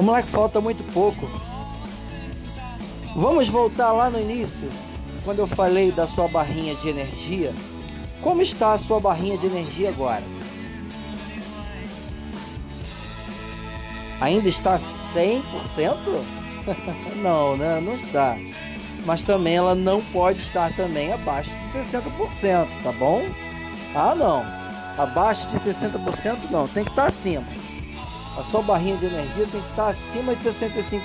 Vamos 0.00 0.14
lá 0.14 0.22
que 0.22 0.30
falta 0.30 0.62
muito 0.62 0.82
pouco. 0.94 1.28
Vamos 3.14 3.50
voltar 3.50 3.92
lá 3.92 4.08
no 4.08 4.18
início, 4.18 4.66
quando 5.26 5.40
eu 5.40 5.46
falei 5.46 5.92
da 5.92 6.06
sua 6.06 6.26
barrinha 6.26 6.74
de 6.74 6.88
energia. 6.88 7.52
Como 8.22 8.40
está 8.40 8.72
a 8.72 8.78
sua 8.78 8.98
barrinha 8.98 9.36
de 9.36 9.46
energia 9.46 9.90
agora? 9.90 10.22
Ainda 14.22 14.48
está 14.48 14.80
100%? 15.14 15.42
não, 17.22 17.58
né? 17.58 17.78
Não 17.82 17.96
está. 17.96 18.38
Mas 19.04 19.22
também 19.22 19.56
ela 19.56 19.74
não 19.74 20.00
pode 20.00 20.38
estar 20.38 20.74
também 20.76 21.12
abaixo 21.12 21.50
de 21.50 21.78
60%, 21.78 22.66
tá 22.82 22.92
bom? 22.92 23.22
Ah, 23.94 24.14
não. 24.14 24.46
Abaixo 24.96 25.46
de 25.48 25.58
60% 25.58 26.50
não, 26.50 26.66
tem 26.66 26.84
que 26.84 26.90
estar 26.90 27.04
acima. 27.04 27.59
A 28.40 28.42
sua 28.44 28.62
barrinha 28.62 28.96
de 28.96 29.04
energia 29.04 29.46
tem 29.52 29.60
que 29.60 29.68
estar 29.68 29.88
acima 29.88 30.34
de 30.34 30.42
65%. 30.42 31.02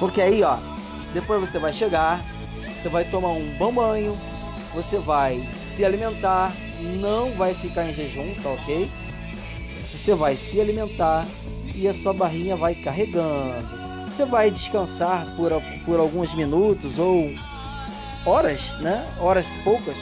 Porque 0.00 0.22
aí, 0.22 0.42
ó, 0.42 0.56
depois 1.12 1.38
você 1.38 1.58
vai 1.58 1.70
chegar, 1.70 2.24
você 2.80 2.88
vai 2.88 3.04
tomar 3.04 3.28
um 3.28 3.46
bom 3.58 3.70
banho, 3.74 4.18
você 4.74 4.96
vai 4.96 5.46
se 5.58 5.84
alimentar, 5.84 6.50
não 6.98 7.30
vai 7.32 7.52
ficar 7.52 7.84
em 7.84 7.92
jejum, 7.92 8.34
tá 8.42 8.48
ok? 8.48 8.90
Você 9.92 10.14
vai 10.14 10.34
se 10.34 10.58
alimentar 10.58 11.26
e 11.74 11.86
a 11.86 11.92
sua 11.92 12.14
barrinha 12.14 12.56
vai 12.56 12.74
carregando. 12.74 13.66
Você 14.06 14.24
vai 14.24 14.50
descansar 14.50 15.26
por, 15.36 15.50
por 15.84 16.00
alguns 16.00 16.32
minutos 16.32 16.98
ou 16.98 17.30
horas, 18.24 18.78
né? 18.80 19.06
Horas 19.20 19.46
poucas, 19.62 19.96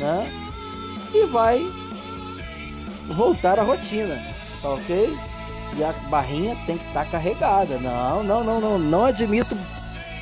né? 0.00 0.32
E 1.12 1.26
vai 1.26 1.60
voltar 3.08 3.58
à 3.58 3.62
rotina, 3.62 4.20
tá 4.62 4.70
ok? 4.70 5.16
E 5.76 5.84
a 5.84 5.92
barrinha 6.08 6.56
tem 6.66 6.78
que 6.78 6.86
estar 6.86 7.04
carregada. 7.06 7.78
Não, 7.78 8.22
não, 8.22 8.44
não, 8.44 8.60
não, 8.60 8.78
não 8.78 9.04
admito 9.04 9.56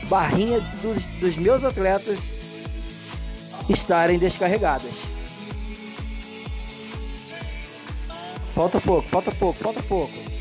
barrinha 0.09 0.61
dos, 0.83 1.05
dos 1.21 1.37
meus 1.37 1.65
atletas 1.65 2.33
estarem 3.69 4.19
descarregadas. 4.19 5.03
Falta 8.55 8.81
pouco, 8.81 9.09
falta 9.09 9.33
pouco, 9.33 9.59
falta 9.59 9.83
pouco. 9.83 10.32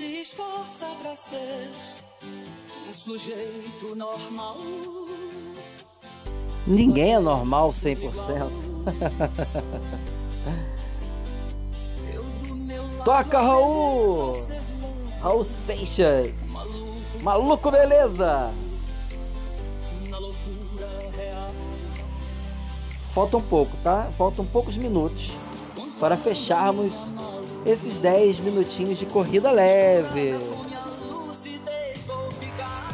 Se 0.00 0.20
esforça 0.22 0.86
pra 1.02 1.14
ser 1.14 1.68
um 2.88 2.92
sujeito 2.94 3.94
normal. 3.94 4.56
Ninguém 6.66 7.16
é 7.16 7.18
normal 7.18 7.70
100%. 7.70 8.50
Eu 12.14 12.22
do 12.48 12.56
meu 12.56 12.82
lado 12.82 13.04
Toca, 13.04 13.42
Raul! 13.42 14.32
Raul 15.20 15.44
Seixas. 15.44 16.48
Maluco, 17.20 17.70
beleza? 17.70 18.54
na 20.08 20.18
loucura 20.18 21.10
real. 21.14 21.50
Falta 23.14 23.36
um 23.36 23.42
pouco, 23.42 23.76
tá? 23.84 24.10
Faltam 24.16 24.46
poucos 24.46 24.78
minutos 24.78 25.30
para 25.98 26.16
fecharmos 26.16 27.12
esses 27.64 27.98
10 27.98 28.40
minutinhos 28.40 28.98
de 28.98 29.06
corrida 29.06 29.50
leve. 29.50 30.34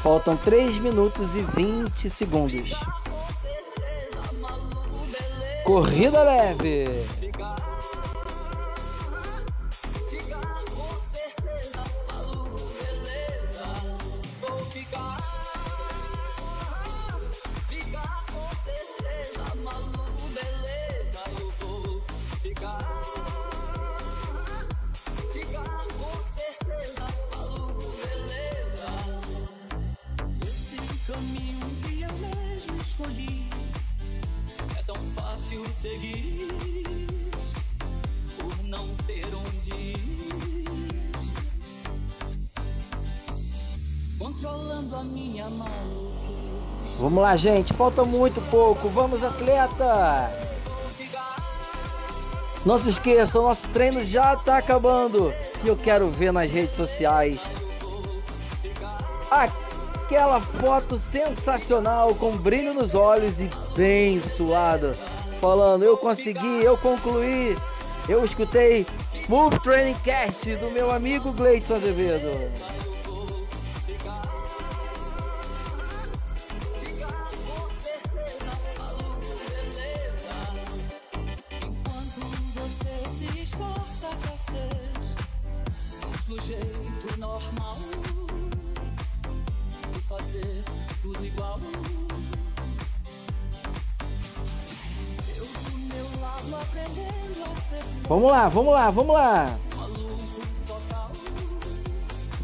Faltam 0.02 0.36
3 0.36 0.78
minutos 0.78 1.34
e 1.34 1.40
20 1.40 2.10
segundos. 2.10 2.72
Corrida 5.64 6.22
leve. 6.22 6.86
Seguir 35.74 36.48
por 38.38 38.64
não 38.64 38.88
ter 39.06 39.26
onde 39.34 39.74
ir. 39.74 40.06
controlando 44.18 44.96
a 44.96 45.02
minha 45.04 45.48
maluquice. 45.48 46.96
Vamos 46.98 47.22
lá, 47.22 47.36
gente. 47.36 47.72
Falta 47.72 48.04
muito 48.04 48.40
pouco. 48.50 48.88
Vamos, 48.88 49.22
atleta! 49.22 50.30
Não 52.64 52.76
se 52.76 52.88
esqueçam, 52.88 53.42
nosso 53.42 53.68
treino 53.68 54.02
já 54.02 54.34
tá 54.36 54.58
acabando. 54.58 55.32
E 55.62 55.68
eu 55.68 55.76
quero 55.76 56.10
ver 56.10 56.32
nas 56.32 56.50
redes 56.50 56.76
sociais 56.76 57.48
aquela 59.30 60.40
foto 60.40 60.96
sensacional 60.96 62.14
com 62.14 62.36
brilho 62.36 62.72
nos 62.72 62.94
olhos 62.94 63.40
e 63.40 63.50
bem 63.76 64.20
suado. 64.20 64.94
Falando, 65.46 65.84
eu 65.84 65.96
consegui, 65.96 66.64
eu 66.64 66.76
concluí. 66.76 67.56
Eu 68.08 68.24
escutei 68.24 68.84
Move 69.28 69.60
Training 69.60 69.94
Cast 70.02 70.56
do 70.56 70.72
meu 70.72 70.90
amigo 70.90 71.30
Gleidson 71.32 71.76
Azevedo. 71.76 72.32
Sujeito 86.26 87.20
normal 87.20 87.76
e 89.94 90.00
fazer 90.08 90.64
tudo 91.02 91.24
igual. 91.24 91.60
Vamos 98.08 98.30
lá, 98.30 98.48
vamos 98.48 98.72
lá, 98.72 98.90
vamos 98.90 99.14
lá. 99.14 99.58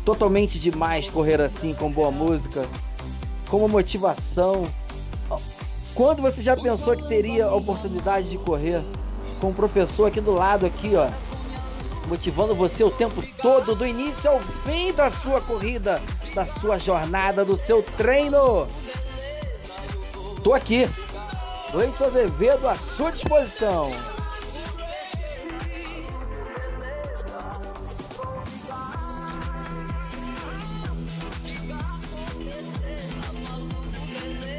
Totalmente 0.04 0.58
demais 0.58 1.08
correr 1.08 1.40
assim 1.40 1.72
com 1.72 1.90
boa 1.90 2.10
música, 2.10 2.66
com 3.48 3.58
uma 3.58 3.68
motivação. 3.68 4.66
Quando 5.94 6.22
você 6.22 6.42
já 6.42 6.56
pensou 6.56 6.96
que 6.96 7.06
teria 7.06 7.46
a 7.46 7.54
oportunidade 7.54 8.30
de 8.30 8.38
correr 8.38 8.82
com 9.40 9.50
um 9.50 9.54
professor 9.54 10.06
aqui 10.06 10.20
do 10.20 10.32
lado 10.32 10.66
aqui, 10.66 10.92
ó, 10.96 11.08
motivando 12.08 12.54
você 12.54 12.82
o 12.82 12.90
tempo 12.90 13.22
todo, 13.40 13.74
do 13.74 13.86
início 13.86 14.30
ao 14.30 14.40
fim 14.40 14.92
da 14.92 15.10
sua 15.10 15.40
corrida, 15.40 16.02
da 16.34 16.44
sua 16.44 16.78
jornada, 16.78 17.44
do 17.44 17.56
seu 17.56 17.82
treino? 17.82 18.66
Tô 20.42 20.54
aqui, 20.54 20.88
Leite 21.74 22.04
Azevedo 22.04 22.68
à 22.68 22.74
sua 22.74 23.10
disposição. 23.10 23.90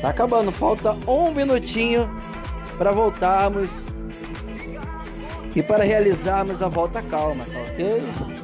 Tá 0.01 0.09
acabando, 0.09 0.51
falta 0.51 0.97
um 1.07 1.31
minutinho 1.31 2.09
para 2.77 2.91
voltarmos 2.91 3.85
e 5.55 5.61
para 5.61 5.83
realizarmos 5.83 6.63
a 6.63 6.67
volta 6.67 7.01
calma, 7.03 7.45
tá 7.45 7.59
ok? 7.59 8.42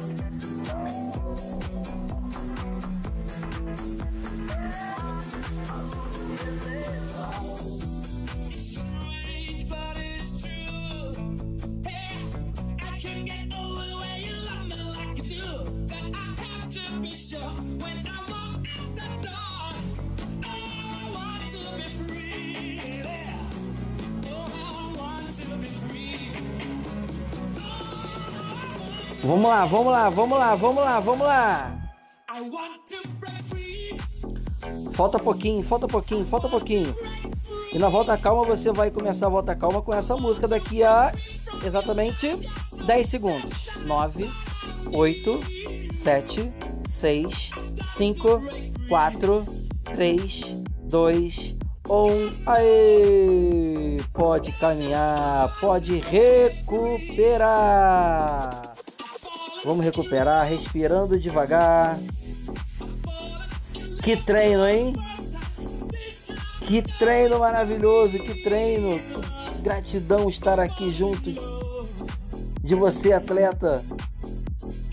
Lá, 29.50 29.66
vamos 29.66 29.92
lá, 29.92 30.08
vamos 30.08 30.38
lá, 30.38 30.54
vamos 30.54 30.84
lá, 30.84 31.00
vamos 31.00 31.26
lá. 31.26 31.76
Falta 34.92 35.18
pouquinho, 35.18 35.62
falta 35.64 35.88
pouquinho, 35.88 36.24
falta 36.26 36.48
pouquinho. 36.48 36.94
E 37.72 37.78
na 37.78 37.88
volta 37.88 38.16
calma 38.16 38.44
você 38.44 38.72
vai 38.72 38.90
começar 38.90 39.26
a 39.26 39.30
volta 39.30 39.54
calma 39.56 39.82
com 39.82 39.92
essa 39.92 40.16
música 40.16 40.46
daqui 40.46 40.82
a 40.84 41.12
exatamente 41.64 42.28
10 42.86 43.06
segundos. 43.08 43.68
9, 43.84 44.30
8, 44.92 45.40
7, 45.94 46.52
6, 46.86 47.50
5, 47.96 48.42
4, 48.88 49.44
3, 49.92 50.44
2, 50.84 51.56
1. 51.88 52.32
Aê! 52.46 53.98
Pode 54.12 54.52
caminhar, 54.52 55.52
pode 55.60 55.98
recuperar. 55.98 57.10
Vamos 59.64 59.84
recuperar, 59.84 60.46
respirando 60.46 61.18
devagar. 61.18 61.98
Que 64.02 64.16
treino, 64.16 64.66
hein? 64.66 64.94
Que 66.66 66.80
treino 66.98 67.38
maravilhoso, 67.38 68.18
que 68.18 68.42
treino. 68.42 68.98
Que 68.98 69.62
gratidão 69.62 70.30
estar 70.30 70.58
aqui 70.58 70.90
junto 70.90 71.30
de 72.62 72.74
você, 72.74 73.12
atleta, 73.12 73.84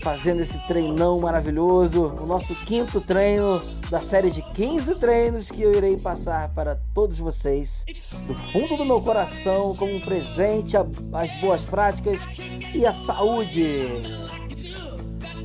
fazendo 0.02 0.42
esse 0.42 0.58
treinão 0.66 1.18
maravilhoso. 1.20 2.14
O 2.20 2.26
nosso 2.26 2.54
quinto 2.66 3.00
treino 3.00 3.62
da 3.90 4.02
série 4.02 4.30
de 4.30 4.42
15 4.52 4.96
treinos 4.96 5.50
que 5.50 5.62
eu 5.62 5.72
irei 5.72 5.96
passar 5.96 6.50
para 6.50 6.78
todos 6.92 7.18
vocês 7.18 7.86
do 8.26 8.34
fundo 8.34 8.76
do 8.76 8.84
meu 8.84 9.00
coração 9.00 9.74
como 9.76 9.94
um 9.94 10.00
presente 10.00 10.76
as 10.76 11.40
boas 11.40 11.64
práticas 11.64 12.20
e 12.74 12.84
a 12.84 12.92
saúde. 12.92 14.02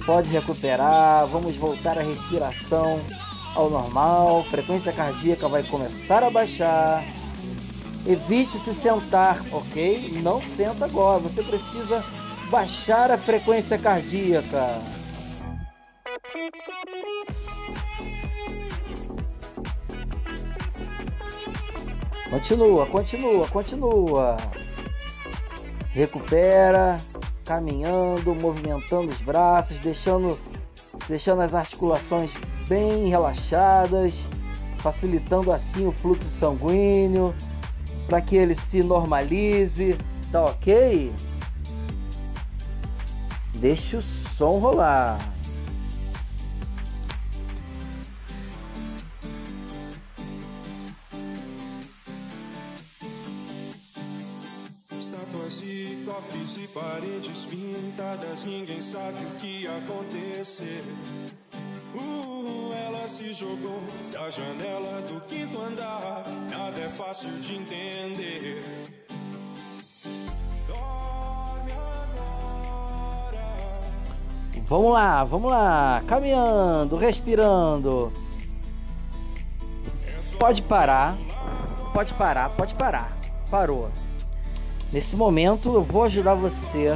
Pode 0.05 0.29
recuperar, 0.29 1.25
vamos 1.27 1.55
voltar 1.55 1.97
à 1.97 2.01
respiração 2.01 2.99
ao 3.55 3.69
normal, 3.69 4.43
frequência 4.43 4.91
cardíaca 4.91 5.47
vai 5.47 5.63
começar 5.63 6.23
a 6.23 6.29
baixar. 6.29 7.03
Evite 8.05 8.57
se 8.57 8.73
sentar, 8.73 9.39
ok? 9.51 10.19
Não 10.21 10.41
senta 10.41 10.85
agora, 10.85 11.19
você 11.19 11.41
precisa 11.41 12.03
baixar 12.49 13.11
a 13.11 13.17
frequência 13.17 13.77
cardíaca. 13.77 14.81
Continua, 22.29 22.85
continua, 22.87 23.47
continua. 23.47 24.37
Recupera, 25.91 26.97
caminhando, 27.45 28.33
movimentando 28.35 29.11
os 29.11 29.21
braços, 29.21 29.79
deixando, 29.79 30.37
deixando 31.07 31.41
as 31.41 31.53
articulações 31.53 32.31
bem 32.67 33.07
relaxadas, 33.07 34.29
facilitando 34.77 35.51
assim 35.51 35.85
o 35.85 35.91
fluxo 35.91 36.27
sanguíneo 36.29 37.33
para 38.07 38.21
que 38.21 38.35
ele 38.35 38.53
se 38.55 38.83
normalize, 38.83 39.97
tá 40.31 40.45
ok? 40.45 41.13
Deixa 43.55 43.97
o 43.97 44.01
som 44.01 44.59
rolar. 44.59 45.32
Paredes 56.73 57.45
pintadas, 57.45 58.45
ninguém 58.45 58.81
sabe 58.81 59.23
o 59.25 59.29
que 59.37 59.67
acontecer. 59.67 60.83
Uh, 61.93 62.73
ela 62.87 63.07
se 63.07 63.33
jogou 63.33 63.83
da 64.11 64.29
janela 64.29 65.01
do 65.03 65.21
quinto 65.21 65.61
andar, 65.61 66.23
nada 66.49 66.79
é 66.79 66.89
fácil 66.89 67.29
de 67.39 67.55
entender. 67.55 68.63
Vamos 74.65 74.93
lá, 74.93 75.23
vamos 75.23 75.51
lá, 75.51 76.01
caminhando, 76.07 76.97
respirando. 76.97 78.11
Pode 80.39 80.63
parar, 80.63 81.15
pode 81.93 82.13
parar, 82.15 82.49
pode 82.49 82.73
parar. 82.73 83.15
Parou. 83.51 83.91
Nesse 84.93 85.15
momento 85.15 85.73
eu 85.73 85.81
vou 85.81 86.03
ajudar 86.03 86.35
você 86.35 86.95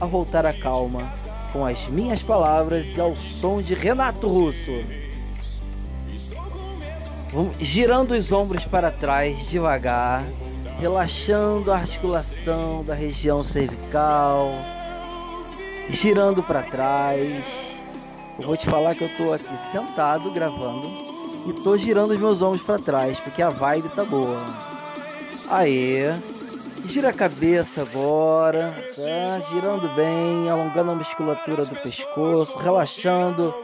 a 0.00 0.04
voltar 0.04 0.44
à 0.44 0.52
calma 0.52 1.12
com 1.52 1.64
as 1.64 1.86
minhas 1.86 2.20
palavras 2.20 2.96
e 2.96 3.00
ao 3.00 3.14
som 3.14 3.62
de 3.62 3.74
Renato 3.74 4.26
Russo. 4.26 4.72
Girando 7.60 8.10
os 8.10 8.32
ombros 8.32 8.64
para 8.64 8.90
trás 8.90 9.48
devagar, 9.48 10.24
relaxando 10.80 11.70
a 11.70 11.76
articulação 11.76 12.82
da 12.82 12.94
região 12.94 13.40
cervical, 13.44 14.50
girando 15.90 16.42
para 16.42 16.62
trás, 16.62 17.44
Eu 18.40 18.46
vou 18.46 18.56
te 18.56 18.66
falar 18.66 18.94
que 18.94 19.02
eu 19.02 19.10
tô 19.16 19.32
aqui 19.32 19.56
sentado 19.72 20.32
gravando 20.32 20.88
e 21.46 21.52
tô 21.52 21.76
girando 21.76 22.12
os 22.12 22.18
meus 22.20 22.40
ombros 22.40 22.62
para 22.62 22.78
trás, 22.78 23.18
porque 23.18 23.42
a 23.42 23.48
vibe 23.48 23.88
tá 23.90 24.04
boa. 24.04 24.46
Aê. 25.50 26.14
Gira 26.88 27.10
a 27.10 27.12
cabeça 27.12 27.82
agora, 27.82 28.74
tá? 28.96 29.40
Girando 29.50 29.94
bem, 29.94 30.48
alongando 30.48 30.92
a 30.92 30.94
musculatura 30.94 31.66
do 31.66 31.76
pescoço, 31.76 32.56
relaxando 32.56 33.54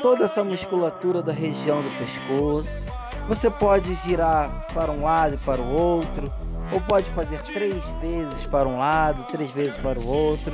toda 0.00 0.26
essa 0.26 0.44
musculatura 0.44 1.20
da 1.20 1.32
região 1.32 1.82
do 1.82 1.98
pescoço. 1.98 2.84
Você 3.26 3.50
pode 3.50 3.92
girar 3.94 4.64
para 4.72 4.92
um 4.92 5.02
lado 5.02 5.34
e 5.34 5.38
para 5.38 5.60
o 5.60 5.68
outro, 5.68 6.32
ou 6.70 6.80
pode 6.82 7.10
fazer 7.10 7.42
três 7.42 7.84
vezes 8.00 8.44
para 8.44 8.68
um 8.68 8.78
lado, 8.78 9.24
três 9.24 9.50
vezes 9.50 9.76
para 9.76 9.98
o 9.98 10.06
outro, 10.06 10.52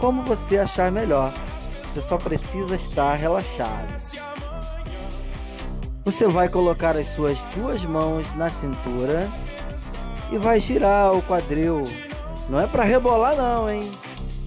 como 0.00 0.24
você 0.24 0.58
achar 0.58 0.90
melhor. 0.90 1.32
Você 1.84 2.00
só 2.00 2.16
precisa 2.16 2.74
estar 2.74 3.14
relaxado. 3.14 3.94
Você 6.04 6.26
vai 6.26 6.48
colocar 6.48 6.96
as 6.96 7.06
suas 7.14 7.40
duas 7.54 7.84
mãos 7.84 8.26
na 8.34 8.48
cintura 8.48 9.30
e 10.30 10.38
vai 10.38 10.60
girar 10.60 11.14
o 11.14 11.22
quadril. 11.22 11.84
Não 12.48 12.60
é 12.60 12.66
para 12.66 12.84
rebolar 12.84 13.36
não, 13.36 13.68
hein? 13.70 13.90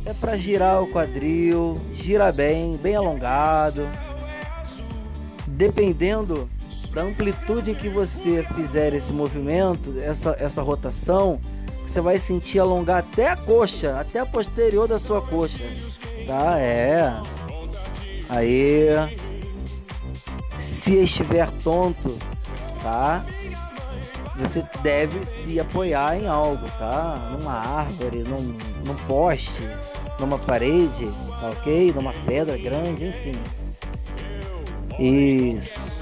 É 0.06 0.14
para 0.14 0.36
girar 0.36 0.82
o 0.82 0.88
quadril, 0.88 1.80
gira 1.94 2.32
bem, 2.32 2.76
bem 2.78 2.96
alongado. 2.96 3.88
Dependendo 5.48 6.50
da 6.94 7.04
amplitude 7.04 7.76
que 7.76 7.90
você 7.90 8.46
fizer 8.56 8.94
esse 8.94 9.14
movimento, 9.14 9.94
essa, 10.00 10.36
essa 10.40 10.62
rotação, 10.62 11.40
você 11.86 12.02
vai 12.02 12.18
sentir 12.18 12.60
alongar 12.60 13.00
até 13.00 13.30
a 13.30 13.36
coxa, 13.36 14.00
até 14.00 14.20
a 14.20 14.26
posterior 14.26 14.88
da 14.88 14.98
sua 14.98 15.22
coxa. 15.22 15.60
Tá? 16.26 16.60
É. 16.60 17.14
Aí. 18.30 18.88
Se 20.58 20.96
estiver 20.96 21.50
tonto, 21.64 22.18
tá? 22.84 23.26
Você 24.42 24.66
deve 24.82 25.24
se 25.26 25.60
apoiar 25.60 26.18
em 26.20 26.28
algo, 26.28 26.66
tá? 26.80 27.16
Numa 27.32 27.54
árvore, 27.54 28.24
num, 28.24 28.58
num 28.86 28.96
poste, 29.08 29.62
numa 30.20 30.38
parede, 30.40 31.08
tá 31.40 31.50
ok? 31.52 31.94
Numa 31.94 32.12
pedra 32.26 32.58
grande, 32.58 33.06
enfim. 33.08 33.40
Isso. 35.00 36.02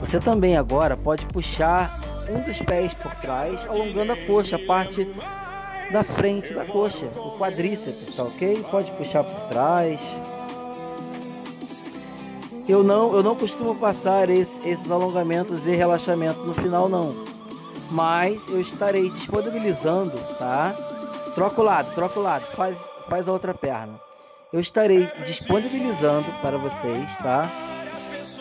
Você 0.00 0.18
também 0.20 0.56
agora 0.56 0.96
pode 0.96 1.26
puxar 1.26 2.00
um 2.30 2.40
dos 2.40 2.60
pés 2.60 2.94
por 2.94 3.12
trás, 3.16 3.66
alongando 3.68 4.12
a 4.12 4.16
coxa, 4.16 4.56
a 4.56 4.58
parte 4.60 5.06
da 5.92 6.04
frente 6.04 6.54
da 6.54 6.64
coxa, 6.64 7.06
o 7.16 7.36
quadríceps, 7.36 8.14
tá 8.14 8.22
ok? 8.22 8.64
Pode 8.70 8.90
puxar 8.92 9.24
por 9.24 9.40
trás. 9.48 10.00
Eu 12.68 12.84
não, 12.84 13.12
eu 13.16 13.22
não 13.22 13.34
costumo 13.34 13.74
passar 13.74 14.30
esse- 14.30 14.66
esses 14.68 14.88
alongamentos 14.90 15.66
e 15.66 15.72
relaxamento 15.72 16.40
no 16.44 16.54
final 16.54 16.88
não, 16.88 17.14
mas 17.90 18.48
eu 18.48 18.60
estarei 18.60 19.10
disponibilizando, 19.10 20.18
tá? 20.38 20.74
Troca 21.34 21.60
o 21.60 21.64
lado, 21.64 21.94
troca 21.94 22.18
o 22.18 22.22
lado, 22.22 22.44
faz, 22.46 22.78
faz 23.08 23.28
a 23.28 23.32
outra 23.32 23.54
perna. 23.54 24.00
Eu 24.52 24.60
estarei 24.60 25.08
disponibilizando 25.24 26.30
para 26.40 26.58
vocês, 26.58 27.16
tá? 27.18 27.50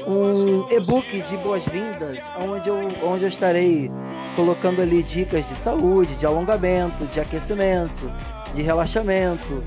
um 0.08 0.66
e-book 0.72 1.22
de 1.22 1.38
boas-vindas, 1.38 2.20
onde 2.40 2.70
eu, 2.70 2.78
onde 3.04 3.24
eu 3.24 3.30
estarei 3.30 3.92
colocando 4.36 4.82
ali 4.82 5.04
dicas 5.04 5.46
de 5.46 5.56
saúde, 5.56 6.16
de 6.16 6.26
alongamento, 6.26 7.06
de 7.06 7.20
aquecimento, 7.20 8.12
de 8.54 8.62
relaxamento, 8.62 9.64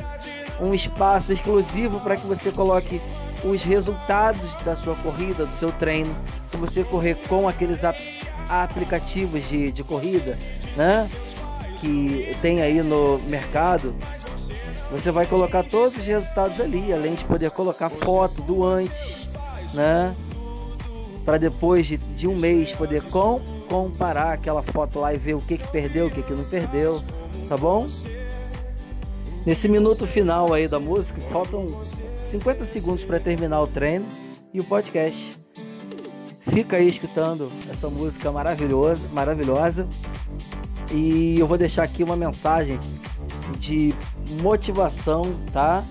um 0.61 0.73
espaço 0.75 1.33
exclusivo 1.33 2.01
para 2.01 2.17
que 2.17 2.27
você 2.27 2.51
coloque 2.51 3.01
os 3.45 3.63
resultados 3.65 4.55
da 4.65 4.77
sua 4.77 4.95
corrida, 4.97 5.45
do 5.45 5.53
seu 5.53 5.73
treino. 5.73 6.15
Se 6.47 6.57
você 6.57 6.85
correr 6.85 7.17
com 7.29 7.49
aqueles 7.49 7.85
ap- 8.49 8.71
aplicativos 8.71 9.49
de, 9.49 9.71
de 9.73 9.83
corrida, 9.85 10.39
né? 10.77 11.09
Que 11.79 12.37
tem 12.41 12.61
aí 12.63 12.83
no 12.83 13.19
mercado, 13.19 13.95
você 14.91 15.11
vai 15.11 15.27
colocar 15.27 15.63
todos 15.65 15.97
os 15.97 16.07
resultados 16.07 16.61
ali, 16.61 16.93
além 16.93 17.15
de 17.15 17.25
poder 17.25 17.51
colocar 17.51 17.91
foto 17.91 18.41
do 18.43 18.65
antes, 18.65 19.29
né? 19.75 20.15
Para 21.25 21.39
depois 21.39 21.87
de, 21.87 21.97
de 21.97 22.27
um 22.29 22.37
mês 22.37 22.73
poder 22.73 23.03
com, 23.05 23.41
comparar 23.69 24.33
aquela 24.33 24.63
foto 24.63 24.99
lá 25.01 25.15
e 25.15 25.19
ver 25.19 25.35
o 25.35 25.41
que, 25.41 25.57
que 25.59 25.67
perdeu, 25.69 26.07
o 26.07 26.11
que, 26.11 26.23
que 26.23 26.33
não 26.33 26.45
perdeu, 26.45 27.01
tá 27.49 27.57
bom? 27.57 27.87
Nesse 29.45 29.69
minuto 29.69 30.07
final 30.07 30.53
aí 30.53 30.69
da 30.69 30.79
música, 30.79 31.21
faltam 31.33 31.83
50 32.23 32.65
segundos 32.65 33.05
para 33.05 33.19
terminar 33.19 33.61
o 33.61 33.67
treino 33.67 34.07
e 34.55 34.61
o 34.61 34.65
podcast. 34.65 35.37
Fica 36.51 36.77
aí 36.77 36.89
escutando 36.89 37.51
essa 37.71 37.89
música 37.89 38.31
maravilhosa, 38.33 39.09
maravilhosa. 39.13 39.87
E 40.91 41.39
eu 41.39 41.47
vou 41.47 41.57
deixar 41.57 41.85
aqui 41.85 42.03
uma 42.03 42.17
mensagem 42.17 42.79
de 43.59 43.95
motivação, 44.43 45.23
tá? 45.53 45.85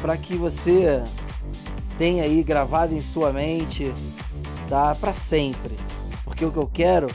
Para 0.00 0.16
que 0.16 0.34
você 0.36 1.02
tenha 1.98 2.24
aí 2.24 2.42
gravado 2.42 2.94
em 2.94 3.00
sua 3.00 3.32
mente, 3.32 3.92
tá? 4.68 4.94
Para 4.94 5.12
sempre. 5.12 5.76
Porque 6.24 6.44
o 6.44 6.50
que 6.50 6.56
eu 6.56 6.70
quero 6.72 7.10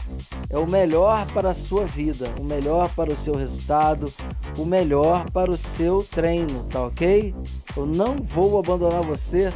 é 0.50 0.58
o 0.58 0.68
melhor 0.68 1.26
para 1.34 1.50
a 1.52 1.54
sua 1.54 1.86
vida, 1.86 2.30
o 2.40 2.44
melhor 2.44 2.90
para 2.90 3.12
o 3.12 3.16
seu 3.16 3.36
resultado, 3.36 4.12
o 4.58 4.66
melhor 4.66 5.30
para 5.32 5.50
o 5.50 5.58
seu 5.58 6.06
treino, 6.10 6.66
tá 6.66 6.84
ok? 6.86 7.34
Eu 7.76 7.86
não 7.86 8.16
vou 8.18 8.60
abandonar 8.60 9.02
você 9.02 9.52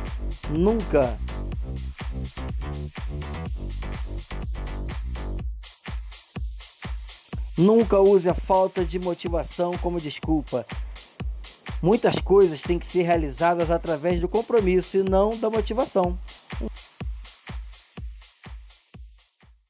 nunca. 0.49 1.17
Nunca 7.57 7.99
use 7.99 8.27
a 8.27 8.33
falta 8.33 8.83
de 8.83 8.97
motivação 8.97 9.77
como 9.77 9.99
desculpa. 9.99 10.65
Muitas 11.81 12.19
coisas 12.19 12.61
têm 12.61 12.79
que 12.79 12.85
ser 12.85 13.03
realizadas 13.03 13.69
através 13.71 14.19
do 14.19 14.27
compromisso 14.27 14.97
e 14.97 15.03
não 15.03 15.37
da 15.37 15.49
motivação. 15.49 16.17